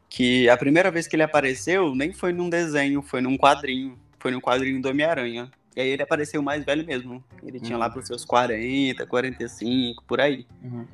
que 0.09 0.49
a 0.49 0.57
primeira 0.57 0.89
vez 0.89 1.07
que 1.07 1.15
ele 1.15 1.23
apareceu 1.23 1.93
nem 1.93 2.11
foi 2.13 2.31
num 2.33 2.49
desenho, 2.49 3.01
foi 3.01 3.21
num 3.21 3.37
quadrinho. 3.37 3.97
Foi 4.19 4.31
num 4.31 4.41
quadrinho 4.41 4.81
do 4.81 4.89
Homem-Aranha. 4.89 5.51
E 5.75 5.81
aí 5.81 5.87
ele 5.89 6.01
apareceu 6.01 6.41
mais 6.41 6.65
velho 6.65 6.83
mesmo. 6.85 7.23
Ele 7.43 7.59
tinha 7.59 7.75
Uhum. 7.75 7.81
lá 7.81 7.89
pros 7.89 8.07
seus 8.07 8.25
40, 8.25 9.05
45, 9.05 10.03
por 10.05 10.19
aí. 10.19 10.47
Uhum. 10.63 10.87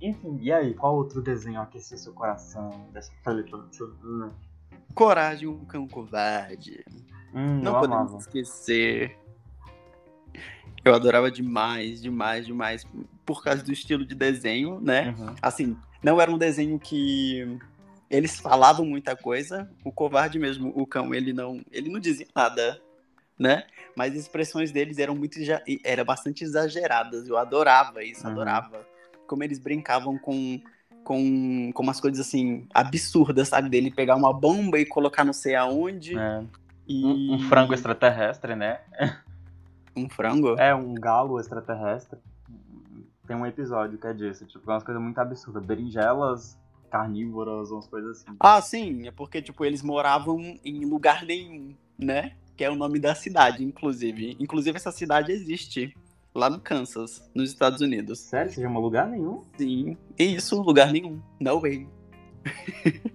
Enfim, 0.00 0.36
e 0.40 0.52
aí, 0.52 0.74
qual 0.74 0.96
outro 0.96 1.22
desenho 1.22 1.60
aqueceu 1.60 1.96
seu 1.96 2.12
coração 2.12 2.88
dessa 2.92 3.12
Coragem, 4.94 5.46
um 5.48 5.64
cão 5.64 5.86
covarde. 5.86 6.84
hum, 7.32 7.60
Não 7.62 7.74
podemos 7.74 8.08
amava. 8.10 8.18
esquecer. 8.18 9.16
Eu 10.84 10.94
adorava 10.94 11.30
demais, 11.30 12.02
demais, 12.02 12.46
demais. 12.46 12.86
Por 13.24 13.42
causa 13.42 13.62
do 13.62 13.72
estilo 13.72 14.04
de 14.04 14.14
desenho, 14.14 14.80
né? 14.80 15.14
Uhum. 15.18 15.34
Assim, 15.40 15.76
não 16.02 16.20
era 16.20 16.30
um 16.30 16.38
desenho 16.38 16.78
que 16.78 17.58
eles 18.10 18.38
falavam 18.40 18.84
muita 18.84 19.16
coisa. 19.16 19.70
O 19.84 19.92
covarde 19.92 20.38
mesmo, 20.38 20.72
o 20.74 20.86
cão, 20.86 21.14
ele 21.14 21.32
não, 21.32 21.60
ele 21.70 21.88
não 21.88 22.00
dizia 22.00 22.26
nada, 22.34 22.80
né? 23.38 23.64
Mas 23.96 24.12
as 24.12 24.20
expressões 24.20 24.72
deles 24.72 24.98
eram 24.98 25.14
muito, 25.14 25.38
era 25.84 26.04
bastante 26.04 26.42
exageradas. 26.44 27.28
Eu 27.28 27.38
adorava 27.38 28.02
isso, 28.02 28.26
Uhum. 28.26 28.32
adorava 28.32 28.86
como 29.26 29.42
eles 29.44 29.58
brincavam 29.58 30.18
com 30.18 30.60
com, 31.04 31.72
com 31.72 31.82
umas 31.82 32.00
coisas 32.00 32.24
assim 32.24 32.66
absurdas, 32.72 33.48
sabe? 33.48 33.68
Dele 33.68 33.90
pegar 33.90 34.16
uma 34.16 34.32
bomba 34.32 34.78
e 34.78 34.86
colocar 34.86 35.24
não 35.24 35.32
sei 35.32 35.54
aonde. 35.54 36.16
É. 36.16 36.44
E... 36.86 37.04
Um, 37.04 37.34
um 37.34 37.38
frango 37.48 37.74
extraterrestre, 37.74 38.54
né? 38.54 38.80
Um 39.96 40.08
frango? 40.08 40.58
É, 40.58 40.74
um 40.74 40.94
galo 40.94 41.38
extraterrestre. 41.40 42.18
Tem 43.26 43.36
um 43.36 43.46
episódio 43.46 43.98
que 43.98 44.06
é 44.06 44.12
disso, 44.12 44.44
tipo, 44.46 44.68
é 44.70 44.74
umas 44.74 44.82
coisas 44.82 45.02
muito 45.02 45.18
absurdas. 45.18 45.64
Berinjelas 45.64 46.58
carnívoras, 46.90 47.70
umas 47.70 47.86
coisas 47.86 48.18
assim. 48.20 48.36
Ah, 48.38 48.60
sim, 48.60 49.06
é 49.06 49.10
porque, 49.10 49.40
tipo, 49.40 49.64
eles 49.64 49.82
moravam 49.82 50.58
em 50.64 50.84
lugar 50.84 51.24
nenhum, 51.24 51.74
né? 51.98 52.32
Que 52.56 52.64
é 52.64 52.70
o 52.70 52.74
nome 52.74 52.98
da 52.98 53.14
cidade, 53.14 53.64
inclusive. 53.64 54.36
Inclusive, 54.38 54.76
essa 54.76 54.92
cidade 54.92 55.32
existe 55.32 55.96
lá 56.34 56.50
no 56.50 56.60
Kansas, 56.60 57.30
nos 57.34 57.50
Estados 57.50 57.80
Unidos. 57.80 58.18
Sério, 58.18 58.50
você 58.52 58.60
chama 58.60 58.78
lugar 58.80 59.06
nenhum? 59.08 59.42
Sim, 59.56 59.96
e 60.18 60.34
isso, 60.36 60.60
lugar 60.60 60.92
nenhum. 60.92 61.20
No 61.40 61.60
way. 61.60 61.86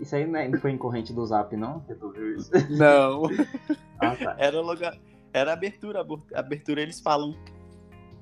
Isso 0.00 0.14
aí 0.14 0.26
não 0.28 0.38
é- 0.38 0.48
não 0.48 0.60
foi 0.60 0.70
em 0.70 0.78
corrente 0.78 1.12
do 1.12 1.26
zap, 1.26 1.56
não? 1.56 1.80
Que 1.80 1.94
tu 1.94 2.10
viu 2.10 2.36
isso? 2.36 2.50
Não. 2.70 3.22
Ah, 4.00 4.14
tá. 4.14 4.36
Era 4.38 4.60
lugar. 4.60 4.96
Era 5.32 5.52
abertura, 5.52 6.00
abor- 6.00 6.22
abertura 6.34 6.80
eles 6.80 7.00
falam 7.00 7.34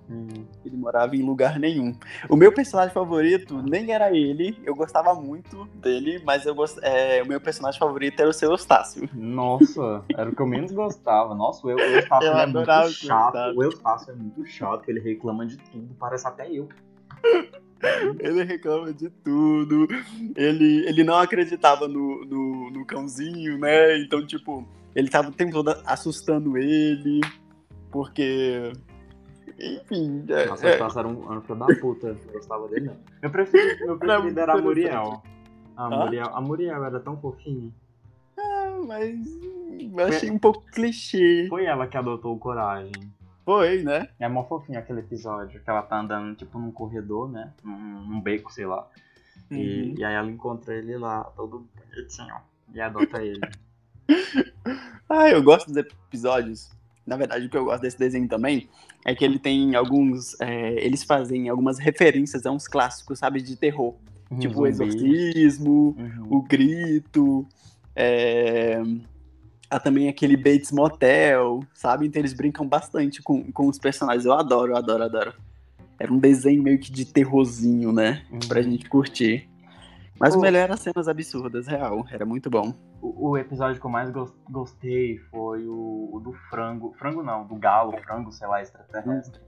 Hum. 0.09 0.29
ele 0.65 0.77
morava 0.77 1.17
em 1.17 1.23
lugar 1.23 1.59
nenhum. 1.59 1.93
O 2.29 2.37
meu 2.37 2.53
personagem 2.53 2.95
favorito 2.95 3.61
nem 3.61 3.91
era 3.91 4.17
ele, 4.17 4.57
eu 4.65 4.73
gostava 4.73 5.13
muito 5.15 5.65
dele, 5.75 6.23
mas 6.25 6.47
eu 6.47 6.55
gost... 6.55 6.79
é, 6.81 7.21
o 7.25 7.27
meu 7.27 7.41
personagem 7.41 7.77
favorito 7.81 8.21
era 8.21 8.31
o 8.31 8.33
seu 8.33 8.53
Eustácio. 8.53 9.09
Nossa, 9.13 10.05
era 10.17 10.31
o 10.31 10.35
que 10.37 10.41
eu 10.41 10.47
menos 10.47 10.71
gostava. 10.71 11.35
Nossa, 11.35 11.67
o 11.67 11.71
Eu- 11.71 11.79
Eustácio 11.81 12.23
Eu 12.31 12.33
ele 12.35 12.41
é 12.41 12.47
muito 12.47 12.71
o 12.71 12.89
chato. 12.93 13.35
Eustácio. 13.35 13.59
O 13.59 13.63
Eustácio 13.65 14.13
é 14.13 14.15
muito 14.15 14.47
chato, 14.47 14.89
ele 14.89 15.01
reclama 15.01 15.45
de 15.45 15.57
tudo, 15.57 15.93
parece 15.99 16.29
até 16.29 16.49
eu. 16.53 16.69
Ele 18.21 18.45
reclama 18.45 18.93
de 18.93 19.11
tudo. 19.11 19.87
Ele, 20.37 20.87
ele 20.89 21.03
não 21.05 21.17
acreditava 21.19 21.87
no, 21.89 22.25
no, 22.25 22.71
no 22.71 22.87
cãozinho, 22.87 23.59
né? 23.59 23.99
Então, 23.99 24.25
tipo, 24.25 24.67
Ele 24.97 25.11
tava 25.11 25.29
o 25.29 25.33
tempo 25.33 25.53
todo 25.53 25.77
assustando 25.85 26.57
ele, 26.57 27.21
porque. 27.93 28.73
Enfim. 29.61 30.25
É, 30.29 30.47
Nossa, 30.47 30.67
é, 30.69 30.79
passaram 30.79 31.11
um 31.11 31.31
ano 31.31 31.43
da 31.43 31.67
puta. 31.79 32.09
Eu 32.09 32.33
gostava 32.33 32.67
dele, 32.69 32.87
não. 32.87 32.97
Meu 33.21 33.31
preferido, 33.31 33.85
meu 33.87 33.99
preferido 33.99 34.41
era 34.41 34.55
a 34.55 34.61
Muriel. 34.61 35.23
A? 35.77 35.91
Muriel, 35.91 36.27
a 36.35 36.41
Muriel 36.41 36.83
era 36.85 36.99
tão 36.99 37.17
fofinha. 37.19 37.71
mas. 38.87 39.27
Eu 39.79 40.07
achei 40.07 40.31
um 40.31 40.39
pouco 40.39 40.63
clichê. 40.73 41.45
Foi 41.51 41.67
ela 41.67 41.87
que 41.87 41.97
adotou 41.99 42.35
o 42.35 42.39
Coragem. 42.39 43.13
Foi, 43.45 43.83
né? 43.83 44.09
É 44.19 44.27
mó 44.29 44.45
fofinho 44.45 44.79
aquele 44.79 45.01
episódio, 45.01 45.61
que 45.63 45.69
ela 45.71 45.83
tá 45.83 46.01
andando, 46.01 46.35
tipo, 46.35 46.59
num 46.59 46.73
corredor, 46.73 47.31
né? 47.31 47.53
Num, 47.63 48.01
num 48.07 48.21
beco, 48.21 48.51
sei 48.51 48.65
lá. 48.67 48.89
E, 49.51 49.55
Uhum. 49.55 49.95
e 49.99 50.05
aí 50.05 50.15
ela 50.15 50.29
encontra 50.31 50.75
ele 50.75 50.97
lá, 50.97 51.23
todo 51.37 51.67
bonitinho. 51.95 52.35
E 52.75 52.81
adota 52.81 53.23
ele. 53.23 53.41
Ah, 55.09 55.31
eu 55.31 55.41
gosto 55.43 55.69
dos 55.69 55.77
episódios. 55.77 56.69
Na 57.07 57.17
verdade, 57.17 57.47
o 57.47 57.49
que 57.49 57.57
eu 57.57 57.65
gosto 57.65 57.83
desse 57.83 57.97
desenho 57.97 58.27
também 58.27 58.69
é 59.05 59.15
que 59.15 59.25
ele 59.25 59.39
tem 59.39 59.77
alguns. 59.77 60.35
é, 60.41 60.85
eles 60.85 61.05
fazem 61.05 61.49
algumas 61.49 61.79
referências 61.79 62.45
a 62.45 62.51
uns 62.51 62.67
clássicos, 62.67 63.21
sabe, 63.21 63.41
de 63.41 63.55
terror. 63.57 63.95
tipo 64.41 64.61
o. 64.63 64.67
Exorcismo, 64.67 65.95
Uhum. 65.97 66.27
o 66.39 66.43
Grito. 66.43 67.47
É... 67.95 68.83
Há 69.71 69.79
também 69.79 70.09
aquele 70.09 70.37
Bates 70.37 70.73
Motel, 70.73 71.61
sabe? 71.73 72.07
Então 72.07 72.21
eles 72.21 72.33
brincam 72.33 72.67
bastante 72.67 73.23
com, 73.23 73.51
com 73.53 73.69
os 73.69 73.79
personagens. 73.79 74.25
Eu 74.25 74.33
adoro, 74.33 74.73
eu 74.73 74.77
adoro, 74.77 75.05
adoro. 75.05 75.33
Era 75.99 76.13
um 76.13 76.19
desenho 76.19 76.63
meio 76.63 76.79
que 76.81 76.91
de 76.91 77.05
terrorzinho, 77.05 77.93
né? 77.93 78.23
Uhum. 78.31 78.41
Pra 78.41 78.61
gente 78.61 78.89
curtir. 78.89 79.49
Mas 80.19 80.35
o 80.35 80.41
melhor 80.41 80.61
era 80.61 80.75
as 80.75 80.81
cenas 80.81 81.09
absurdas, 81.09 81.67
real. 81.67 82.05
Era 82.11 82.25
muito 82.25 82.49
bom. 82.49 82.73
O, 83.03 83.31
o 83.31 83.39
episódio 83.39 83.81
que 83.81 83.87
eu 83.87 83.91
mais 83.91 84.11
gos- 84.11 84.35
gostei 84.51 85.19
foi 85.31 85.67
o, 85.67 86.11
o 86.13 86.21
do 86.21 86.33
frango. 86.51 86.95
Frango 86.99 87.23
não, 87.23 87.47
do 87.47 87.55
galo, 87.57 87.93
frango, 87.99 88.33
sei 88.33 88.49
lá, 88.49 88.63
extraterrestre. 88.63 89.41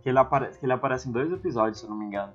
Que 0.00 0.08
ele, 0.08 0.18
aparece, 0.18 0.58
que 0.58 0.66
ele 0.66 0.72
aparece 0.72 1.08
em 1.08 1.12
dois 1.12 1.30
episódios, 1.32 1.78
se 1.80 1.84
eu 1.84 1.90
não 1.90 1.96
me 1.96 2.06
engano. 2.06 2.32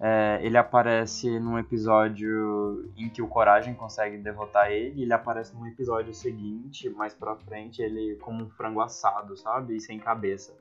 É, 0.00 0.40
ele 0.42 0.58
aparece 0.58 1.38
num 1.38 1.58
episódio 1.58 2.90
em 2.96 3.08
que 3.08 3.22
o 3.22 3.28
Coragem 3.28 3.74
consegue 3.74 4.18
derrotar 4.18 4.70
ele, 4.70 5.00
e 5.00 5.02
ele 5.02 5.12
aparece 5.12 5.54
num 5.54 5.66
episódio 5.66 6.12
seguinte, 6.12 6.90
mais 6.90 7.14
pra 7.14 7.36
frente, 7.36 7.80
ele 7.80 8.16
como 8.16 8.44
um 8.44 8.50
frango 8.50 8.80
assado, 8.80 9.36
sabe? 9.36 9.76
E 9.76 9.80
sem 9.80 9.98
cabeça. 9.98 10.52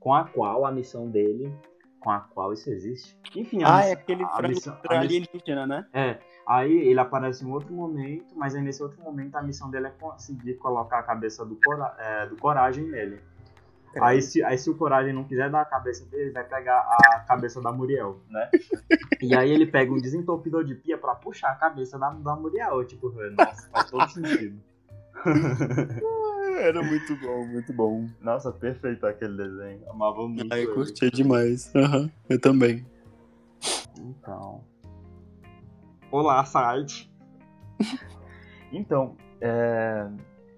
Com 0.00 0.12
a 0.12 0.24
qual 0.24 0.66
a 0.66 0.72
missão 0.72 1.08
dele. 1.08 1.52
Com 2.02 2.10
a 2.10 2.18
qual 2.20 2.52
isso 2.52 2.68
existe? 2.68 3.16
Enfim, 3.36 3.62
a 3.62 3.76
Ah, 3.76 3.84
é 3.84 3.92
aquele 3.92 4.24
a 4.24 4.28
frango 4.28 4.54
missão- 4.54 4.74
a 4.88 5.00
miss- 5.00 5.12
alienígena, 5.28 5.66
né? 5.66 5.86
é, 5.92 6.18
aí 6.46 6.72
ele 6.88 6.98
aparece 6.98 7.44
em 7.44 7.50
outro 7.50 7.72
momento, 7.72 8.34
mas 8.36 8.54
aí 8.56 8.62
nesse 8.62 8.82
outro 8.82 9.00
momento 9.02 9.36
a 9.36 9.42
missão 9.42 9.70
dele 9.70 9.86
é 9.86 9.90
conseguir 9.90 10.54
colocar 10.54 10.98
a 10.98 11.02
cabeça 11.04 11.44
do, 11.44 11.56
cora 11.64 11.94
é, 11.98 12.26
do 12.26 12.36
Coragem 12.36 12.84
nele. 12.88 13.20
Aí 14.00 14.22
se, 14.22 14.42
aí 14.42 14.56
se 14.56 14.70
o 14.70 14.74
Coragem 14.74 15.12
não 15.12 15.22
quiser 15.22 15.50
dar 15.50 15.60
a 15.60 15.64
cabeça 15.66 16.04
dele, 16.06 16.22
ele 16.24 16.32
vai 16.32 16.44
pegar 16.44 16.78
a 16.80 17.20
cabeça 17.28 17.60
da 17.60 17.70
Muriel, 17.70 18.20
né? 18.28 18.48
E 19.20 19.36
aí 19.36 19.50
ele 19.50 19.66
pega 19.66 19.92
um 19.92 20.00
desentupidor 20.00 20.64
de 20.64 20.74
pia 20.74 20.96
pra 20.96 21.14
puxar 21.14 21.50
a 21.50 21.54
cabeça 21.56 21.98
da, 21.98 22.08
da 22.10 22.34
Muriel. 22.34 22.84
Tipo, 22.86 23.10
nossa, 23.10 23.68
faz 23.70 23.90
todo 23.90 24.08
sentido. 24.08 24.58
Era 26.60 26.82
muito 26.82 27.16
bom, 27.16 27.44
muito 27.46 27.72
bom. 27.72 28.08
Nossa, 28.20 28.52
perfeito 28.52 29.06
aquele 29.06 29.36
desenho. 29.36 29.80
Amava 29.90 30.28
muito. 30.28 30.52
Ah, 30.52 30.58
eu 30.58 30.74
curti 30.74 31.10
demais. 31.10 31.74
Aham, 31.74 32.10
eu 32.28 32.40
também. 32.40 32.84
Então. 33.98 34.62
Olá, 36.10 36.44
site. 36.44 37.10
então, 38.72 39.16
é... 39.40 40.06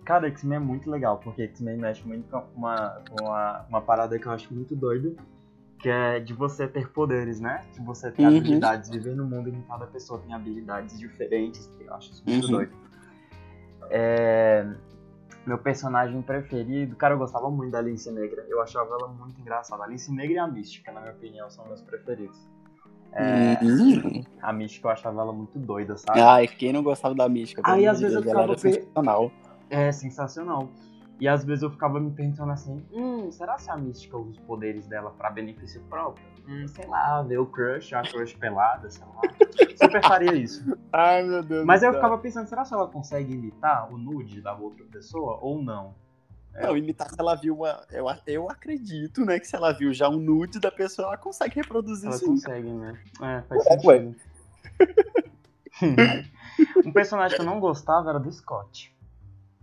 cara, 0.05 0.27
X-Men 0.29 0.57
é 0.57 0.61
muito 0.61 0.91
legal, 0.91 1.19
porque 1.19 1.43
X-Men 1.43 1.77
mexe 1.79 2.07
muito 2.07 2.29
com 2.29 2.43
uma, 2.57 3.03
uma, 3.21 3.67
uma 3.69 3.81
parada 3.81 4.19
que 4.19 4.27
eu 4.27 4.33
acho 4.33 4.53
muito 4.53 4.75
doida, 4.75 5.15
que 5.79 5.89
é 5.89 6.19
de 6.19 6.33
você 6.33 6.67
ter 6.67 6.91
poderes, 6.91 7.41
né? 7.41 7.65
De 7.73 7.81
você 7.85 8.11
ter 8.11 8.23
Uhum. 8.23 8.39
habilidades, 8.39 8.91
viver 8.91 9.15
num 9.15 9.27
mundo 9.27 9.49
em 9.51 9.53
que 9.53 9.69
cada 9.69 9.87
pessoa 9.87 10.19
tem 10.21 10.35
habilidades 10.35 10.99
diferentes, 10.99 11.71
eu 11.81 11.95
acho 11.95 12.11
isso 12.11 12.23
muito 12.27 12.47
Uhum. 12.47 12.51
doido. 12.53 12.73
É... 13.91 14.67
Meu 15.47 15.59
personagem 15.59 16.23
preferido, 16.23 16.97
cara, 16.97 17.15
eu 17.15 17.19
gostava 17.19 17.51
muito 17.51 17.73
da 17.73 17.81
Lince 17.81 18.11
Negra, 18.11 18.47
eu 18.49 18.63
achava 18.63 18.89
ela 18.95 19.09
muito 19.09 19.39
engraçada. 19.41 19.83
A 19.85 19.87
Lince 19.87 20.11
Negra 20.13 20.35
e 20.35 20.39
a 20.39 20.47
Mística, 20.47 20.91
na 20.91 21.01
minha 21.01 21.13
opinião, 21.13 21.51
são 21.51 21.67
meus 21.67 21.83
preferidos. 21.83 22.39
É, 23.13 23.59
Hum. 23.63 24.23
a 24.41 24.53
Mística 24.53 24.89
eu 24.89 24.93
achava 24.93 25.21
ela 25.21 25.33
muito 25.33 25.59
doida, 25.59 25.97
sabe? 25.99 26.19
Ai, 26.21 26.49
quem 26.49 26.73
não 26.73 26.83
gostava 26.83 27.15
da 27.15 27.29
mística? 27.29 27.61
Aí, 27.65 27.87
às 27.87 28.01
vezes, 28.01 28.17
eu 28.17 28.23
ficava 28.23 28.47
per- 28.57 28.57
sensacional. 28.73 29.31
É 29.69 29.93
sensacional. 29.93 30.69
E 31.20 31.29
às 31.29 31.44
vezes 31.44 31.62
eu 31.62 31.70
ficava 31.70 32.00
me 32.00 32.11
perguntando 32.11 32.50
assim, 32.50 32.85
hum, 32.92 33.31
será 33.31 33.57
se 33.57 33.70
a 33.70 33.77
Mística 33.77 34.16
usa 34.16 34.33
os 34.33 34.38
poderes 34.40 34.87
dela 34.87 35.11
pra 35.12 35.31
benefício 35.31 35.81
próprio? 35.88 36.24
Hum, 36.46 36.66
sei 36.66 36.87
lá, 36.87 37.22
ver 37.22 37.38
o 37.38 37.46
crush, 37.46 37.94
a 37.94 38.03
crush 38.03 38.35
pelada, 38.35 38.90
sei 38.90 39.05
lá. 39.07 39.22
Super 39.81 40.03
faria 40.03 40.35
isso. 40.35 40.64
Ai, 40.92 41.22
meu 41.22 41.42
Deus 41.42 41.64
Mas 41.64 41.83
eu 41.83 41.90
céu. 41.90 42.00
ficava 42.00 42.18
pensando, 42.18 42.48
será 42.48 42.64
que 42.64 42.74
ela 42.74 42.88
consegue 42.88 43.33
imitar 43.33 43.92
o 43.92 43.96
nude 43.96 44.40
da 44.40 44.55
outra 44.55 44.85
pessoa 44.87 45.38
ou 45.40 45.62
não? 45.62 45.94
Não, 46.55 46.77
imitar 46.77 47.09
se 47.09 47.16
ela 47.18 47.35
viu 47.35 47.57
uma. 47.57 47.85
Eu, 47.90 48.07
eu 48.27 48.50
acredito, 48.50 49.24
né, 49.24 49.40
que 49.40 49.46
se 49.46 49.57
ela 49.57 49.72
viu 49.72 49.92
já 49.92 50.09
um 50.09 50.18
nude 50.18 50.61
da 50.61 50.70
pessoa, 50.70 51.09
ela 51.09 51.16
consegue 51.16 51.57
reproduzir 51.57 52.09
Ela 52.09 52.18
sim. 52.18 52.27
consegue, 52.27 52.70
né? 52.72 52.96
É, 53.20 53.42
faz 53.42 53.66
É, 53.66 53.70
ué. 53.85 53.98
sentido. 53.98 54.16
um 56.87 56.92
personagem 56.92 57.37
que 57.37 57.42
eu 57.42 57.46
não 57.46 57.59
gostava 57.59 58.11
era 58.11 58.20
do 58.20 58.31
Scott. 58.31 58.94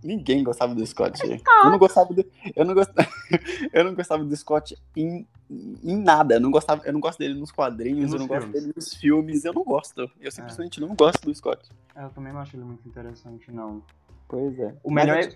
Ninguém 0.03 0.43
gostava 0.43 0.73
do 0.73 0.85
Scott. 0.85 1.19
Eu 1.23 1.69
não 1.69 1.77
gostava 1.77 2.13
do. 2.13 2.25
Eu 2.55 2.65
não 2.65 2.73
gostava, 2.73 3.07
eu 3.71 3.83
não 3.83 3.93
gostava 3.93 4.23
do 4.23 4.35
Scott 4.35 4.75
em, 4.95 5.27
em 5.49 5.97
nada. 5.97 6.35
Eu 6.35 6.39
não, 6.39 6.49
gostava, 6.51 6.81
eu 6.85 6.93
não 6.93 6.99
gosto 6.99 7.19
dele 7.19 7.35
nos 7.35 7.51
quadrinhos, 7.51 8.11
E 8.11 8.15
eu 8.15 8.19
nos 8.19 8.21
não 8.21 8.27
gosto 8.27 8.41
filmes? 8.45 8.61
dele 8.61 8.73
nos 8.75 8.93
filmes. 8.95 9.45
Eu 9.45 9.53
não 9.53 9.63
gosto. 9.63 10.09
Eu 10.19 10.31
simplesmente 10.31 10.81
não 10.81 10.95
gosto 10.95 11.23
do 11.25 11.35
Scott. 11.35 11.69
Eu 11.95 12.09
também 12.09 12.33
não 12.33 12.39
acho 12.39 12.55
ele 12.55 12.63
muito 12.63 12.87
interessante, 12.87 13.51
não. 13.51 13.83
Pois 14.27 14.57
é. 14.59 14.75
O 14.83 14.89
melhor 14.91 15.17
é- 15.17 15.29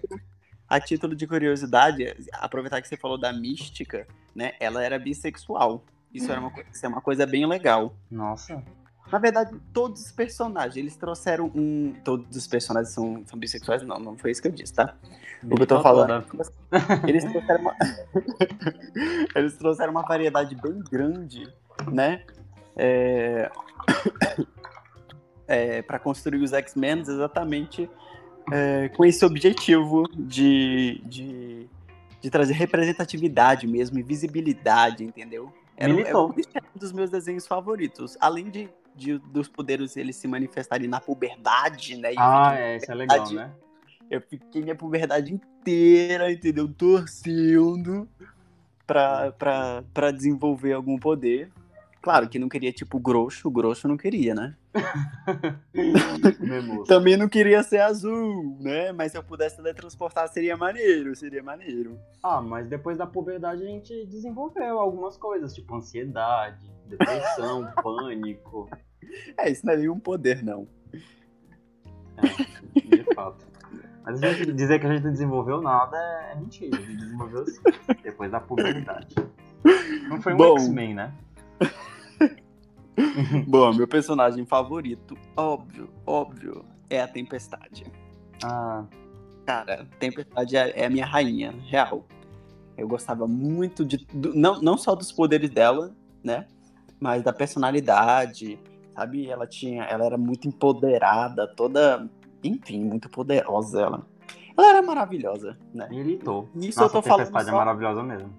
a 0.67 0.79
título- 0.79 1.15
de 1.15 1.27
curiosidade, 1.27 2.15
aproveitar 2.33 2.81
que 2.81 2.87
você 2.87 2.97
falou 2.97 3.19
da 3.19 3.31
mística, 3.31 4.07
né? 4.33 4.53
Ela 4.59 4.83
era 4.83 4.97
bissexual. 4.97 5.83
Isso, 6.11 6.31
era 6.31 6.39
uma, 6.41 6.51
isso 6.73 6.85
é 6.85 6.89
uma 6.89 7.01
coisa 7.01 7.25
bem 7.27 7.45
legal. 7.45 7.93
Nossa. 8.09 8.63
Na 9.15 9.19
verdade, 9.19 9.55
todos 9.71 10.01
os 10.01 10.11
personagens, 10.11 10.75
eles 10.75 10.97
trouxeram 10.97 11.49
um. 11.55 11.93
Todos 12.03 12.35
os 12.35 12.45
personagens 12.47 12.93
são, 12.93 13.23
são 13.25 13.39
bissexuais? 13.39 13.81
Não, 13.81 13.97
não 13.97 14.17
foi 14.17 14.31
isso 14.31 14.41
que 14.41 14.49
eu 14.49 14.51
disse, 14.51 14.73
tá? 14.73 14.93
O 15.41 15.55
que 15.55 15.61
eu 15.61 15.65
tô 15.65 15.81
falando. 15.81 16.25
Eles 17.07 17.23
trouxeram 17.23 17.61
uma. 17.61 17.75
eles 19.33 19.55
trouxeram 19.55 19.91
uma 19.91 20.01
variedade 20.01 20.53
bem 20.53 20.83
grande, 20.91 21.47
né? 21.89 22.25
É... 22.75 23.49
é, 25.47 25.81
para 25.81 25.97
construir 25.97 26.43
os 26.43 26.51
X-Men 26.51 26.99
exatamente 26.99 27.89
é, 28.51 28.89
com 28.89 29.05
esse 29.05 29.23
objetivo 29.23 30.03
de, 30.13 31.01
de, 31.05 31.69
de 32.19 32.29
trazer 32.29 32.51
representatividade 32.55 33.65
mesmo 33.65 33.97
e 33.97 34.03
visibilidade, 34.03 35.05
entendeu? 35.05 35.53
Era, 35.77 35.93
um- 35.93 35.95
Militou. 35.95 36.35
é 36.53 36.59
um 36.59 36.77
dos 36.77 36.91
meus 36.91 37.09
desenhos 37.09 37.47
favoritos. 37.47 38.17
Além 38.19 38.49
de, 38.49 38.69
de- 38.95 39.17
dos 39.19 39.47
poderes 39.47 39.95
eles 39.97 40.15
se 40.15 40.27
manifestarem 40.27 40.87
na 40.87 40.99
puberdade, 40.99 41.95
né? 41.97 42.13
Ah, 42.17 42.55
é, 42.57 42.77
isso 42.77 42.91
é 42.91 42.95
legal, 42.95 43.31
né? 43.31 43.51
eu 44.09 44.21
fiquei 44.21 44.61
minha 44.61 44.75
puberdade 44.75 45.33
inteira, 45.33 46.31
entendeu? 46.31 46.71
Torcendo 46.71 48.07
pra, 48.85 49.31
pra, 49.31 49.83
pra 49.93 50.11
desenvolver 50.11 50.73
algum 50.73 50.97
poder. 50.97 51.51
Claro 52.01 52.29
que 52.29 52.37
não 52.37 52.47
queria, 52.47 52.71
tipo, 52.71 52.99
grosso, 52.99 53.49
grosso 53.49 53.87
não 53.87 53.97
queria, 53.97 54.35
né? 54.35 54.55
Também 56.87 57.17
não 57.17 57.27
queria 57.27 57.63
ser 57.63 57.79
azul, 57.79 58.57
né? 58.59 58.91
Mas 58.91 59.11
se 59.11 59.17
eu 59.17 59.23
pudesse 59.23 59.55
teletransportar, 59.55 60.27
seria 60.27 60.55
maneiro, 60.55 61.15
seria 61.15 61.41
maneiro. 61.41 61.99
Ah, 62.21 62.41
mas 62.41 62.67
depois 62.67 62.95
da 62.97 63.07
puberdade 63.07 63.63
a 63.63 63.65
gente 63.65 64.05
desenvolveu 64.05 64.79
algumas 64.79 65.17
coisas, 65.17 65.53
tipo 65.55 65.73
ansiedade, 65.75 66.71
depressão, 66.87 67.71
pânico. 67.83 68.69
É, 69.37 69.49
isso 69.49 69.65
não 69.65 69.73
é 69.73 69.77
nenhum 69.77 69.99
poder, 69.99 70.43
não. 70.43 70.67
É, 72.17 72.81
de 72.81 73.03
fato. 73.13 73.45
Mas 74.03 74.21
a 74.23 74.33
gente 74.33 74.53
dizer 74.53 74.79
que 74.79 74.85
a 74.85 74.93
gente 74.93 75.03
não 75.03 75.11
desenvolveu 75.11 75.61
nada 75.61 75.97
é, 75.97 76.33
é 76.33 76.35
mentira. 76.35 76.77
A 76.77 76.81
gente 76.81 76.97
desenvolveu 76.97 77.45
sim, 77.47 77.61
depois 78.03 78.31
da 78.31 78.39
puberdade. 78.39 79.15
Não 80.07 80.21
foi 80.21 80.33
um 80.33 80.37
Bom. 80.37 80.57
X-Men, 80.59 80.93
né? 80.93 81.13
Bom, 83.47 83.73
meu 83.73 83.87
personagem 83.87 84.45
favorito, 84.45 85.17
óbvio, 85.35 85.89
óbvio, 86.05 86.63
é 86.89 87.01
a 87.01 87.07
Tempestade. 87.07 87.85
Ah, 88.43 88.85
Cara, 89.45 89.87
Tempestade 89.99 90.55
é, 90.57 90.81
é 90.81 90.85
a 90.85 90.89
minha 90.89 91.05
rainha, 91.05 91.51
real. 91.67 92.05
Eu 92.77 92.87
gostava 92.87 93.27
muito 93.27 93.85
de. 93.85 93.97
do- 94.13 94.33
não, 94.33 94.59
não 94.61 94.77
só 94.77 94.95
dos 94.95 95.11
poderes 95.11 95.49
dela, 95.49 95.95
né? 96.23 96.47
Mas 97.05 97.21
da 97.21 97.31
personalidade, 97.31 98.59
sabe? 98.95 99.29
Ela 99.29 99.45
tinha. 99.45 99.83
Ela 99.83 100.05
era 100.05 100.17
muito 100.17 100.47
empoderada, 100.47 101.47
toda. 101.47 102.09
Enfim, 102.43 102.83
muito 102.83 103.07
poderosa 103.11 103.79
ela. 103.79 104.07
Ela 104.57 104.69
era 104.69 104.81
maravilhosa, 104.81 105.55
né? 105.71 105.87
Militou. 105.87 106.49
Isso 106.55 106.79
Nossa, 106.79 106.97
eu 106.97 107.01
tô 107.01 107.07
falando 107.07 107.37
é 107.37 107.43
só... 107.43 107.51
maravilhosa 107.51 108.01
mesmo. 108.01 108.33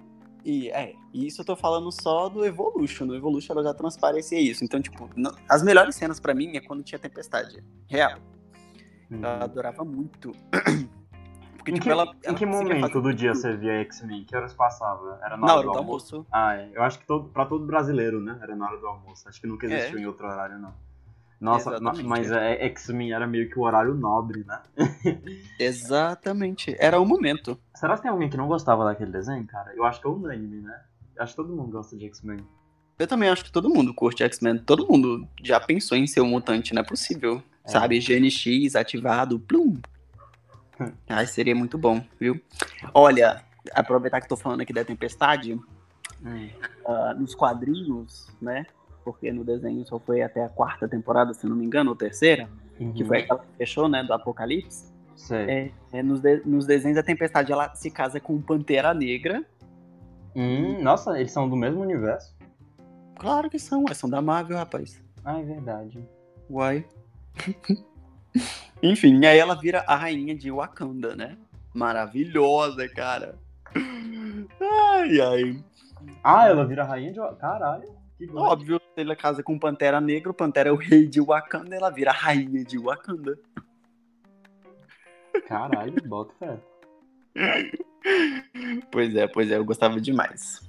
E 0.44 0.68
é, 0.70 0.94
isso 1.14 1.42
eu 1.42 1.44
tô 1.44 1.54
falando 1.54 1.92
só 1.92 2.28
do 2.28 2.44
Evolution. 2.44 3.04
No 3.04 3.14
Evolution 3.14 3.52
ela 3.52 3.62
já 3.62 3.72
transparecia 3.72 4.40
isso. 4.40 4.64
Então, 4.64 4.82
tipo, 4.82 5.08
não- 5.14 5.34
as 5.48 5.62
melhores 5.62 5.94
cenas 5.94 6.18
pra 6.18 6.34
mim 6.34 6.56
é 6.56 6.60
quando 6.60 6.82
tinha 6.82 6.98
tempestade. 6.98 7.62
Real. 7.86 8.18
Hum. 9.08 9.20
Eu 9.22 9.28
adorava 9.28 9.84
muito. 9.84 10.32
Porque, 11.66 11.72
Em 11.72 11.74
tipo, 11.74 11.84
que, 11.84 11.90
ela. 11.90 12.04
em 12.04 12.16
ela 12.28 12.34
que 12.38 12.46
momento 12.46 12.80
fazer 12.88 13.00
do 13.02 13.12
dia 13.12 13.34
você 13.34 13.56
via 13.56 13.72
X-Men? 13.80 14.22
Que 14.24 14.36
horas 14.36 14.54
passava? 14.54 15.18
Era 15.20 15.36
na 15.36 15.46
Na 15.48 15.54
hora, 15.56 15.66
hora 15.66 15.72
do 15.72 15.78
almoço. 15.78 16.24
Ah, 16.30 16.54
é. 16.54 16.70
Eu 16.72 16.80
acho 16.84 17.00
que 17.00 17.06
todo, 17.06 17.28
pra 17.30 17.44
todo 17.44 17.66
brasileiro, 17.66 18.20
né? 18.20 18.38
Era 18.40 18.54
na 18.54 18.66
hora 18.68 18.78
do 18.78 18.86
almoço. 18.86 19.28
Acho 19.28 19.40
que 19.40 19.48
nunca 19.48 19.66
existiu 19.66 19.98
É. 19.98 20.02
em 20.02 20.06
outro 20.06 20.28
horário, 20.28 20.60
não. 20.60 20.72
Nossa, 21.40 21.70
Exatamente. 21.70 22.04
mas 22.04 22.30
é, 22.30 22.64
X-Men 22.66 23.12
era 23.12 23.26
meio 23.26 23.50
que 23.50 23.58
o 23.58 23.62
horário 23.62 23.94
nobre, 23.94 24.44
né? 24.46 24.60
Exatamente. 25.58 26.76
Era 26.78 27.00
o 27.00 27.04
momento. 27.04 27.58
Será 27.74 27.96
que 27.96 28.02
tem 28.02 28.10
alguém 28.10 28.28
que 28.30 28.36
não 28.36 28.46
gostava 28.46 28.84
daquele 28.84 29.10
desenho, 29.10 29.44
cara? 29.46 29.74
Eu 29.74 29.84
acho 29.84 30.00
que 30.00 30.06
é 30.06 30.10
unânime, 30.10 30.60
né? 30.62 30.80
Acho 31.18 31.32
que 31.32 31.36
todo 31.36 31.52
mundo 31.54 31.72
gosta 31.72 31.96
de 31.96 32.06
X-Men. 32.06 32.38
Eu 32.98 33.06
também 33.06 33.28
acho 33.28 33.44
que 33.44 33.52
todo 33.52 33.68
mundo 33.68 33.92
curte 33.92 34.22
X-Men. 34.22 34.58
Todo 34.58 34.86
mundo 34.86 35.26
já 35.42 35.58
pensou 35.60 35.98
em 35.98 36.06
ser 36.06 36.20
um 36.20 36.28
mutante, 36.28 36.72
não 36.72 36.80
é 36.80 36.84
possível. 36.84 37.42
É. 37.64 37.70
Sabe? 37.70 37.98
GNX 37.98 38.76
ativado, 38.76 39.38
plum. 39.40 39.76
Ai, 41.08 41.26
seria 41.26 41.54
muito 41.54 41.78
bom, 41.78 42.04
viu? 42.20 42.40
Olha, 42.92 43.42
aproveitar 43.72 44.20
que 44.20 44.28
tô 44.28 44.36
falando 44.36 44.60
aqui 44.60 44.72
da 44.72 44.84
tempestade, 44.84 45.58
ah, 46.86 47.14
nos 47.14 47.34
quadrinhos, 47.34 48.28
né? 48.40 48.66
Porque 49.04 49.30
no 49.32 49.44
desenho 49.44 49.86
só 49.86 49.98
foi 49.98 50.22
até 50.22 50.44
a 50.44 50.48
quarta 50.48 50.88
temporada, 50.88 51.32
se 51.32 51.46
não 51.46 51.56
me 51.56 51.64
engano, 51.64 51.90
ou 51.90 51.96
terceira, 51.96 52.48
que 52.76 52.84
Uhum. 53.02 53.06
foi 53.06 53.18
aquela 53.18 53.40
que 53.40 53.56
fechou, 53.56 53.88
né? 53.88 54.02
Do 54.02 54.12
Apocalipse. 54.12 54.92
É, 55.48 55.70
é, 55.92 56.02
nos, 56.02 56.20
de- 56.20 56.42
nos 56.44 56.66
desenhos, 56.66 56.98
a 56.98 57.02
tempestade 57.02 57.50
ela 57.52 57.74
se 57.74 57.90
casa 57.90 58.20
com 58.20 58.40
Pantera 58.40 58.92
Negra. 58.92 59.44
Hum, 60.34 60.82
nossa, 60.82 61.18
eles 61.18 61.32
são 61.32 61.48
do 61.48 61.56
mesmo 61.56 61.80
universo? 61.80 62.36
Claro 63.18 63.48
que 63.48 63.58
são, 63.58 63.84
são 63.94 64.10
da 64.10 64.20
Marvel, 64.20 64.58
rapaz. 64.58 65.02
Ah, 65.24 65.40
é 65.40 65.42
verdade. 65.44 66.06
Uai. 66.50 66.84
Enfim, 68.86 69.24
aí 69.24 69.38
ela 69.38 69.54
vira 69.54 69.84
a 69.86 69.96
rainha 69.96 70.34
de 70.34 70.50
Wakanda, 70.50 71.16
né? 71.16 71.36
Maravilhosa, 71.74 72.88
cara. 72.88 73.36
Ai, 74.60 75.20
ai. 75.20 75.64
Ah, 76.22 76.48
ela 76.48 76.64
vira 76.64 76.84
rainha 76.84 77.12
de. 77.12 77.18
Caralho, 77.38 77.88
que 78.16 78.26
bom. 78.26 78.40
Óbvio, 78.40 78.80
ela 78.96 79.16
casa 79.16 79.42
com 79.42 79.58
Pantera 79.58 80.00
Negra, 80.00 80.30
o 80.30 80.34
Pantera 80.34 80.68
é 80.68 80.72
o 80.72 80.76
rei 80.76 81.06
de 81.06 81.20
Wakanda, 81.20 81.74
ela 81.74 81.90
vira 81.90 82.10
a 82.10 82.14
rainha 82.14 82.64
de 82.64 82.78
Wakanda. 82.78 83.38
Caralho, 85.46 85.94
bota 86.06 86.32
fé. 86.38 86.58
Pois 88.90 89.14
é, 89.16 89.26
pois 89.26 89.50
é, 89.50 89.56
eu 89.56 89.64
gostava 89.64 90.00
demais. 90.00 90.60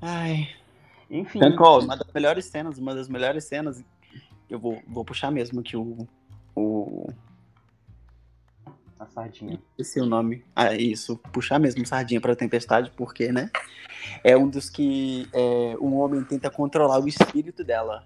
Ai. 0.00 0.48
Enfim. 1.10 1.40
Ó, 1.58 1.80
uma 1.80 1.96
das 1.96 2.10
melhores 2.12 2.46
cenas, 2.46 2.78
uma 2.78 2.94
das 2.94 3.08
melhores 3.08 3.44
cenas, 3.44 3.84
eu 4.48 4.58
vou, 4.58 4.80
vou 4.88 5.04
puxar 5.04 5.30
mesmo 5.30 5.62
que 5.62 5.76
o. 5.76 6.08
O. 6.54 7.08
A 8.98 9.06
sardinha. 9.06 9.58
Esse 9.78 9.98
é 9.98 10.02
o 10.02 10.06
nome. 10.06 10.44
Ah, 10.54 10.74
isso. 10.74 11.16
Puxar 11.32 11.58
mesmo 11.58 11.86
sardinha 11.86 12.20
pra 12.20 12.36
tempestade, 12.36 12.92
porque, 12.96 13.32
né? 13.32 13.50
É 14.22 14.36
um 14.36 14.48
dos 14.48 14.68
que 14.68 15.26
é, 15.32 15.74
um 15.80 15.96
homem 15.96 16.22
tenta 16.22 16.50
controlar 16.50 17.00
o 17.00 17.08
espírito 17.08 17.64
dela. 17.64 18.04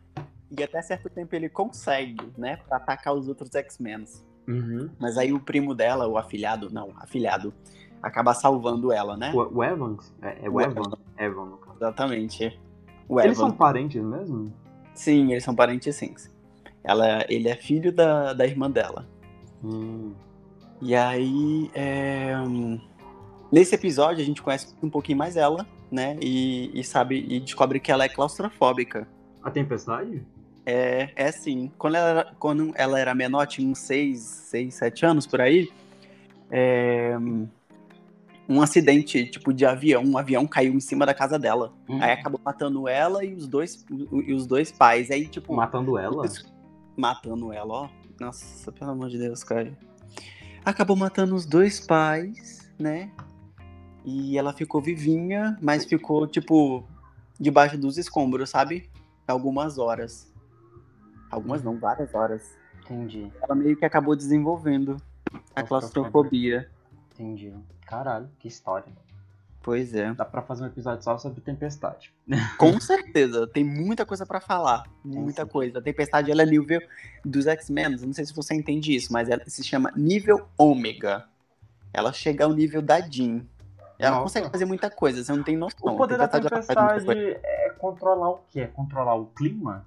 E 0.57 0.63
até 0.63 0.81
certo 0.83 1.11
tempo 1.11 1.35
ele 1.35 1.49
consegue, 1.49 2.17
né? 2.39 2.59
Pra 2.69 2.77
atacar 2.77 3.13
os 3.13 3.27
outros 3.27 3.53
X-Men. 3.55 4.05
Uhum. 4.47 4.89
Mas 4.99 5.19
aí 5.19 5.33
o 5.33 5.41
primo 5.41 5.75
dela, 5.75 6.07
o 6.07 6.17
afilhado, 6.17 6.71
não, 6.71 6.93
afilhado, 6.97 7.53
acaba 8.03 8.35
salvando 8.35 8.93
ela, 8.93 9.17
né? 9.17 9.33
O, 9.35 9.59
o 9.59 9.65
Evans? 9.65 10.15
É, 10.23 10.47
é 10.47 10.49
o 10.49 10.55
O 10.55 10.61
Evan. 10.61 10.93
Evan, 11.19 11.57
caso. 11.57 11.77
Exatamente. 11.79 12.61
O 13.09 13.21
Eles 13.21 13.37
Evan. 13.39 13.49
são 13.49 13.57
parentes 13.57 14.03
mesmo? 14.03 14.53
Sim, 14.95 15.33
eles 15.33 15.43
são 15.43 15.55
parentes 15.57 15.97
sim. 15.97 16.15
Ela, 16.85 17.25
ele 17.29 17.49
é 17.49 17.57
filho 17.57 17.91
da, 17.91 18.33
da 18.35 18.47
irmã 18.47 18.71
dela. 18.71 19.09
Hum. 19.63 20.13
E 20.83 20.95
aí, 20.95 21.71
é, 21.75 22.35
nesse 23.51 23.75
episódio 23.75 24.23
a 24.23 24.27
gente 24.27 24.43
conhece 24.43 24.75
um 24.83 24.91
pouquinho 24.91 25.17
mais 25.17 25.37
ela, 25.37 25.67
né? 25.91 26.17
E, 26.21 26.71
e 26.79 26.85
sabe 26.85 27.25
e 27.29 27.41
descobre 27.41 27.81
que 27.81 27.91
ela 27.91 28.05
é 28.05 28.09
claustrofóbica. 28.09 29.09
A 29.43 29.51
tempestade? 29.51 30.23
É, 30.67 31.11
é 31.17 31.33
sim. 31.33 31.73
Quando 31.79 31.95
ela, 31.95 32.09
era, 32.09 32.35
quando 32.39 32.73
ela 32.75 33.01
era 33.01 33.15
menor, 33.15 33.47
tinha 33.47 33.69
uns 33.69 33.79
6, 33.79 34.21
6, 34.21 34.75
7 34.75 35.07
anos 35.07 35.27
por 35.27 35.41
aí. 35.41 35.69
é, 36.51 37.17
um 38.49 38.61
acidente 38.61 39.25
tipo 39.31 39.53
de 39.53 39.65
avião, 39.65 40.03
um 40.05 40.19
avião 40.19 40.47
caiu 40.47 40.75
em 40.75 40.81
cima 40.81 41.07
da 41.07 41.15
casa 41.15 41.39
dela. 41.39 41.73
Hum. 41.89 41.99
Aí 42.01 42.13
acabou 42.13 42.41
matando 42.45 42.87
ela 42.89 43.25
e 43.25 43.35
os 43.35 43.47
dois, 43.47 43.85
e 43.91 44.33
os 44.33 44.47
dois 44.47 44.71
pais. 44.71 45.11
Aí, 45.11 45.27
tipo, 45.27 45.55
Matando 45.55 45.99
ela? 45.99 46.27
Matando 46.97 47.53
ela, 47.53 47.75
ó. 47.75 47.89
Nossa, 48.21 48.71
pelo 48.73 48.91
amor 48.93 49.09
de 49.09 49.19
Deus, 49.19 49.43
cara. 49.43 49.77
Acabou 50.65 50.97
matando 50.97 51.35
os 51.35 51.45
dois 51.45 51.85
pais, 51.85 52.73
né? 52.79 53.11
E 54.05 54.39
ela 54.39 54.53
ficou 54.53 54.81
vivinha, 54.81 55.59
mas 55.61 55.85
ficou, 55.85 56.27
tipo, 56.27 56.87
debaixo 57.39 57.77
dos 57.79 57.99
escombros, 57.99 58.51
sabe? 58.51 58.91
Algumas 59.27 59.79
horas. 59.79 60.33
Algumas 61.31 61.63
não, 61.63 61.79
várias 61.79 62.15
horas. 62.15 62.57
Entendi, 62.83 63.33
Ela 63.43 63.55
meio 63.55 63.77
que 63.77 63.85
acabou 63.85 64.15
desenvolvendo 64.15 64.99
a 65.57 65.63
claustrofobia. 65.63 66.71
entendi. 67.13 67.53
Caralho, 67.87 68.29
que 68.39 68.47
história. 68.47 68.93
Pois 69.65 69.95
é. 69.95 70.13
Dá 70.13 70.27
pra 70.27 70.43
fazer 70.43 70.63
um 70.63 70.67
episódio 70.67 71.03
só 71.03 71.17
sobre 71.17 71.41
tempestade. 71.41 72.13
Com 72.59 72.79
certeza, 72.79 73.47
tem 73.47 73.65
muita 73.65 74.05
coisa 74.05 74.27
pra 74.27 74.39
falar. 74.39 74.85
Muita 75.03 75.43
sim. 75.45 75.49
coisa. 75.51 75.79
A 75.79 75.83
Tempestade, 75.83 76.31
ela 76.31 76.43
é 76.43 76.47
nível 76.47 76.81
dos 77.25 77.47
X-Men. 77.47 77.97
Não 77.97 78.13
sei 78.13 78.27
se 78.27 78.35
você 78.35 78.55
entende 78.55 78.95
isso, 78.95 79.11
mas 79.11 79.31
ela 79.31 79.43
se 79.47 79.65
chama 79.65 79.91
nível 79.97 80.47
ômega. 80.59 81.25
Ela 81.95 82.13
chega 82.13 82.45
ao 82.45 82.53
nível 82.53 82.83
da 82.83 83.01
Jean. 83.01 83.41
Ela 83.99 84.11
Nossa. 84.17 84.23
consegue 84.25 84.51
fazer 84.51 84.65
muita 84.67 84.91
coisa, 84.91 85.25
você 85.25 85.33
não 85.33 85.43
tem 85.43 85.57
noção. 85.57 85.95
O 85.95 85.97
poder 85.97 86.19
da 86.19 86.29
tempestade 86.29 87.19
é 87.43 87.71
controlar 87.79 88.31
o 88.31 88.41
quê? 88.51 88.61
É 88.61 88.67
controlar 88.67 89.15
o 89.15 89.27
clima? 89.27 89.87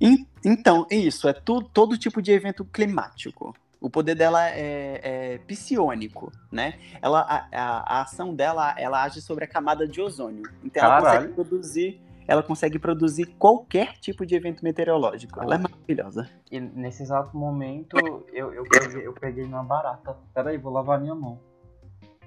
En- 0.00 0.24
Então, 0.44 0.86
isso, 0.90 1.26
é 1.26 1.32
tu- 1.32 1.62
todo 1.62 1.98
tipo 1.98 2.22
de 2.22 2.30
evento 2.30 2.64
climático. 2.64 3.56
O 3.80 3.90
poder 3.90 4.14
dela 4.14 4.48
é, 4.50 5.34
é 5.34 5.38
psionico, 5.46 6.32
né? 6.50 6.74
Ela, 7.02 7.20
a, 7.20 7.46
a- 7.52 7.98
a 7.98 8.02
ação 8.02 8.34
dela, 8.34 8.74
ela 8.78 9.02
age 9.02 9.20
sobre 9.20 9.44
a 9.44 9.48
camada 9.48 9.86
de 9.86 10.00
ozônio. 10.00 10.42
Então 10.64 10.82
ela 10.82 10.96
Caralho. 11.00 11.18
consegue 11.28 11.34
produzir, 11.34 12.02
ela 12.26 12.42
consegue 12.42 12.78
produzir 12.78 13.26
qualquer 13.38 13.92
tipo 13.98 14.24
de 14.26 14.34
evento 14.34 14.64
meteorológico. 14.64 15.40
Ela 15.42 15.56
é 15.56 15.58
maravilhosa. 15.58 16.28
E 16.50 16.58
nesse 16.58 17.02
exato 17.02 17.36
momento 17.36 17.96
eu, 18.32 18.52
eu, 18.54 18.64
peguei, 18.64 19.06
eu 19.06 19.12
peguei 19.12 19.44
uma 19.44 19.62
barata. 19.62 20.16
Pera 20.34 20.50
aí, 20.50 20.58
vou 20.58 20.72
lavar 20.72 20.98
minha 21.00 21.14
mão. 21.14 21.38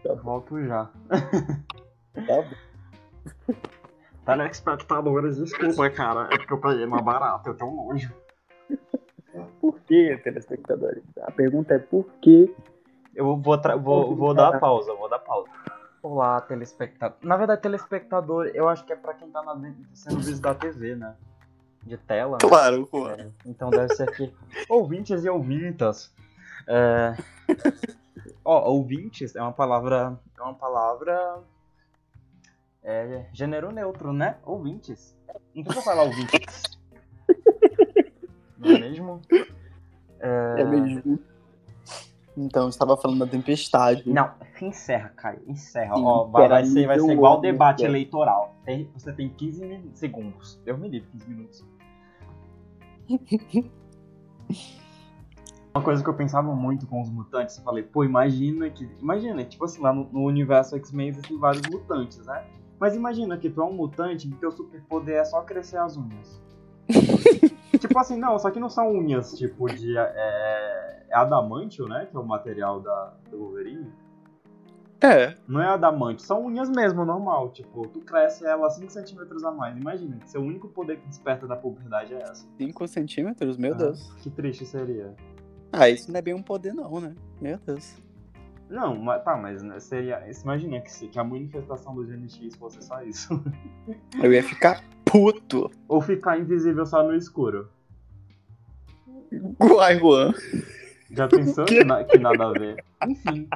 Eu 0.05 0.15
volto 0.15 0.63
já. 0.65 0.89
Telespectadores, 4.25 5.37
desculpa, 5.37 5.89
cara. 5.89 6.27
É 6.31 6.37
porque 6.37 6.53
eu 6.53 6.59
peguei 6.59 6.85
uma 6.85 7.01
barata, 7.01 7.49
eu 7.49 7.55
tenho 7.55 7.71
nojo. 7.75 8.13
Por 9.59 9.79
que, 9.81 10.17
telespectadores? 10.23 11.03
A 11.21 11.31
pergunta 11.31 11.73
é 11.75 11.79
por 11.79 12.05
que. 12.21 12.53
Eu 13.15 13.25
vou, 13.25 13.57
vou, 13.81 14.15
vou 14.15 14.33
dar 14.33 14.59
pausa, 14.59 14.93
vou 14.93 15.09
dar 15.09 15.19
pausa. 15.19 15.49
Olá, 16.01 16.39
telespectador. 16.41 17.17
Na 17.21 17.35
verdade, 17.35 17.61
telespectador, 17.61 18.47
eu 18.53 18.69
acho 18.69 18.85
que 18.85 18.93
é 18.93 18.95
pra 18.95 19.13
quem 19.13 19.29
tá 19.29 19.41
na, 19.43 19.73
sendo 19.93 20.19
visto 20.19 20.41
da 20.41 20.55
TV, 20.55 20.95
né? 20.95 21.15
De 21.83 21.97
tela. 21.97 22.37
né? 22.41 22.49
Claro. 22.49 22.89
É, 23.17 23.27
então 23.45 23.69
deve 23.69 23.93
ser 23.93 24.09
que. 24.15 24.33
ouvintes 24.69 25.25
e 25.25 25.29
ouvintas. 25.29 26.13
É... 26.67 27.15
Ó, 28.45 28.69
ouvintes 28.69 29.35
é 29.35 29.41
uma 29.41 29.51
palavra. 29.51 30.17
É 30.37 30.41
uma 30.41 30.53
palavra. 30.53 31.39
É, 32.81 33.25
gênero 33.33 33.71
neutro, 33.71 34.13
né? 34.13 34.37
Ouvintes. 34.43 35.15
Não 35.53 35.63
precisa 35.63 35.83
falar 35.83 36.03
ouvintes. 36.03 36.63
Não 38.59 38.71
é 38.71 38.79
mesmo? 38.79 39.21
É 40.21 40.63
mesmo. 40.65 41.19
Então, 42.37 42.69
estava 42.69 42.95
falando 42.95 43.19
da 43.19 43.27
tempestade. 43.27 44.03
Não, 44.11 44.31
encerra, 44.61 45.09
Caio. 45.09 45.41
Encerra. 45.47 45.95
Sim, 45.95 46.03
Ó, 46.05 46.25
vai, 46.25 46.47
vai 46.47 46.65
ser, 46.65 46.87
vai 46.87 46.99
ser 46.99 47.11
igual 47.11 47.37
ômega. 47.37 47.51
debate 47.51 47.83
eleitoral. 47.83 48.55
Tem- 48.63 48.89
você 48.95 49.11
tem 49.11 49.29
15 49.29 49.65
min- 49.65 49.91
segundos. 49.93 50.59
Eu 50.65 50.77
me 50.77 50.87
livre 50.87 51.09
15 51.11 51.29
minutos. 51.29 51.65
Uma 55.73 55.83
coisa 55.83 56.03
que 56.03 56.09
eu 56.09 56.13
pensava 56.13 56.53
muito 56.55 56.87
com 56.87 57.01
os 57.01 57.09
mutantes, 57.09 57.57
eu 57.57 57.63
falei, 57.63 57.83
pô, 57.83 58.03
imagina 58.03 58.69
que. 58.69 58.89
Imagina, 58.99 59.43
tipo 59.43 59.65
assim, 59.65 59.81
lá 59.81 59.93
no, 59.93 60.05
no 60.11 60.23
universo 60.23 60.75
X-Men 60.75 61.09
existem 61.09 61.37
vários 61.37 61.61
mutantes, 61.69 62.25
né? 62.25 62.43
Mas 62.79 62.95
imagina 62.95 63.37
que 63.37 63.49
tu 63.49 63.61
é 63.61 63.65
um 63.65 63.73
mutante 63.73 64.27
e 64.27 64.31
teu 64.35 64.51
superpoder 64.51 65.17
é 65.17 65.25
só 65.25 65.41
crescer 65.41 65.77
as 65.77 65.95
unhas. 65.97 66.41
tipo 67.79 67.97
assim, 67.97 68.17
não, 68.17 68.37
só 68.37 68.51
que 68.51 68.59
não 68.59 68.69
são 68.69 68.91
unhas, 68.91 69.31
tipo, 69.37 69.67
de. 69.67 69.97
É, 69.97 71.05
é 71.09 71.15
adamantio, 71.15 71.87
né? 71.87 72.07
Que 72.09 72.15
é 72.15 72.19
o 72.19 72.25
material 72.25 72.79
da, 72.79 73.13
do 73.29 73.37
Wolverine. 73.39 73.91
É. 75.01 75.33
Não 75.47 75.61
é 75.61 75.67
adamante, 75.67 76.21
são 76.21 76.45
unhas 76.45 76.69
mesmo, 76.69 77.05
normal. 77.05 77.51
Tipo, 77.51 77.87
tu 77.87 78.01
cresce 78.01 78.45
ela 78.45 78.69
5 78.69 78.91
centímetros 78.91 79.43
a 79.45 79.51
mais. 79.51 79.77
Imagina, 79.77 80.17
que 80.17 80.29
seu 80.29 80.41
único 80.41 80.67
poder 80.67 80.97
que 80.97 81.07
desperta 81.07 81.47
da 81.47 81.55
puberdade 81.55 82.13
é 82.13 82.21
essa. 82.21 82.45
5 82.57 82.87
centímetros? 82.87 83.57
Meu 83.57 83.73
Ah, 83.73 83.77
Deus. 83.77 84.11
Que 84.15 84.29
triste 84.29 84.65
seria. 84.65 85.15
Ah, 85.71 85.87
isso 85.89 86.11
não 86.11 86.19
é 86.19 86.21
bem 86.21 86.33
um 86.33 86.43
poder, 86.43 86.73
não, 86.73 86.99
né? 86.99 87.15
Meu 87.39 87.57
Deus. 87.65 87.95
Não, 88.69 88.93
mas, 88.95 89.23
tá, 89.23 89.37
mas 89.37 89.63
né, 89.63 89.79
seria. 89.79 90.21
Imagina 90.43 90.81
que, 90.81 91.07
que 91.07 91.17
a 91.17 91.23
manifestação 91.23 91.95
do 91.95 92.03
GNX 92.03 92.55
fosse 92.57 92.81
só 92.83 93.01
isso. 93.01 93.41
Eu 94.21 94.33
ia 94.33 94.43
ficar 94.43 94.83
puto. 95.11 95.69
Ou 95.87 96.01
ficar 96.01 96.37
invisível 96.39 96.85
só 96.85 97.03
no 97.03 97.15
escuro. 97.15 97.69
Uai, 99.59 99.97
Juan. 99.99 100.33
Já 101.11 101.27
pensou 101.27 101.65
que, 101.65 101.83
na- 101.83 102.03
que 102.03 102.17
nada 102.17 102.47
a 102.47 102.51
ver? 102.51 102.83
Enfim, 103.07 103.47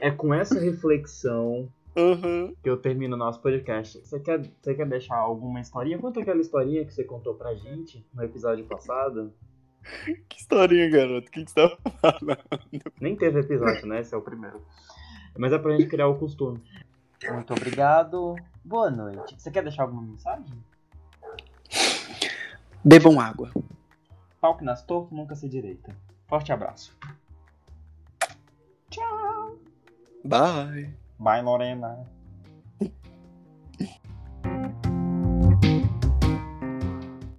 é 0.00 0.10
com 0.10 0.32
essa 0.32 0.58
reflexão 0.60 1.68
Uhum. 1.96 2.54
que 2.62 2.70
eu 2.70 2.76
termino 2.76 3.16
o 3.16 3.18
nosso 3.18 3.40
podcast. 3.40 3.98
Você 4.00 4.20
quer, 4.20 4.40
você 4.60 4.74
quer 4.74 4.86
deixar 4.86 5.16
alguma 5.16 5.60
historinha? 5.60 5.98
Conta 5.98 6.20
aquela 6.20 6.40
historinha 6.40 6.84
que 6.84 6.92
você 6.94 7.02
contou 7.04 7.34
pra 7.34 7.54
gente 7.54 8.04
no 8.14 8.22
episódio 8.22 8.64
passado. 8.64 9.32
Que 10.28 10.38
historinha, 10.38 10.88
garoto. 10.90 11.28
O 11.28 11.30
que 11.32 11.44
que 11.44 11.50
você 11.50 11.68
tá 11.68 11.76
falando? 12.00 12.38
Nem 13.00 13.16
teve 13.16 13.40
episódio, 13.40 13.86
né? 13.86 14.00
Esse 14.00 14.14
é 14.14 14.18
o 14.18 14.22
primeiro. 14.22 14.60
Mas 15.38 15.52
é 15.52 15.58
pra 15.58 15.72
gente 15.76 15.88
criar 15.88 16.06
o 16.06 16.18
costume. 16.18 16.60
Muito 17.32 17.52
obrigado. 17.54 18.36
Boa 18.64 18.90
noite. 18.90 19.34
Você 19.40 19.50
quer 19.50 19.62
deixar 19.62 19.82
alguma 19.84 20.02
mensagem? 20.02 20.54
Bebam 22.84 23.20
água. 23.20 23.50
Pau 24.40 24.56
que 24.56 24.64
nas 24.64 24.82
torto 24.82 25.14
nunca 25.14 25.34
se 25.34 25.48
direita. 25.48 25.94
Forte 26.26 26.52
abraço. 26.52 26.96
Bye. 30.24 30.94
Bye, 31.18 31.42
Lorena. 31.42 32.06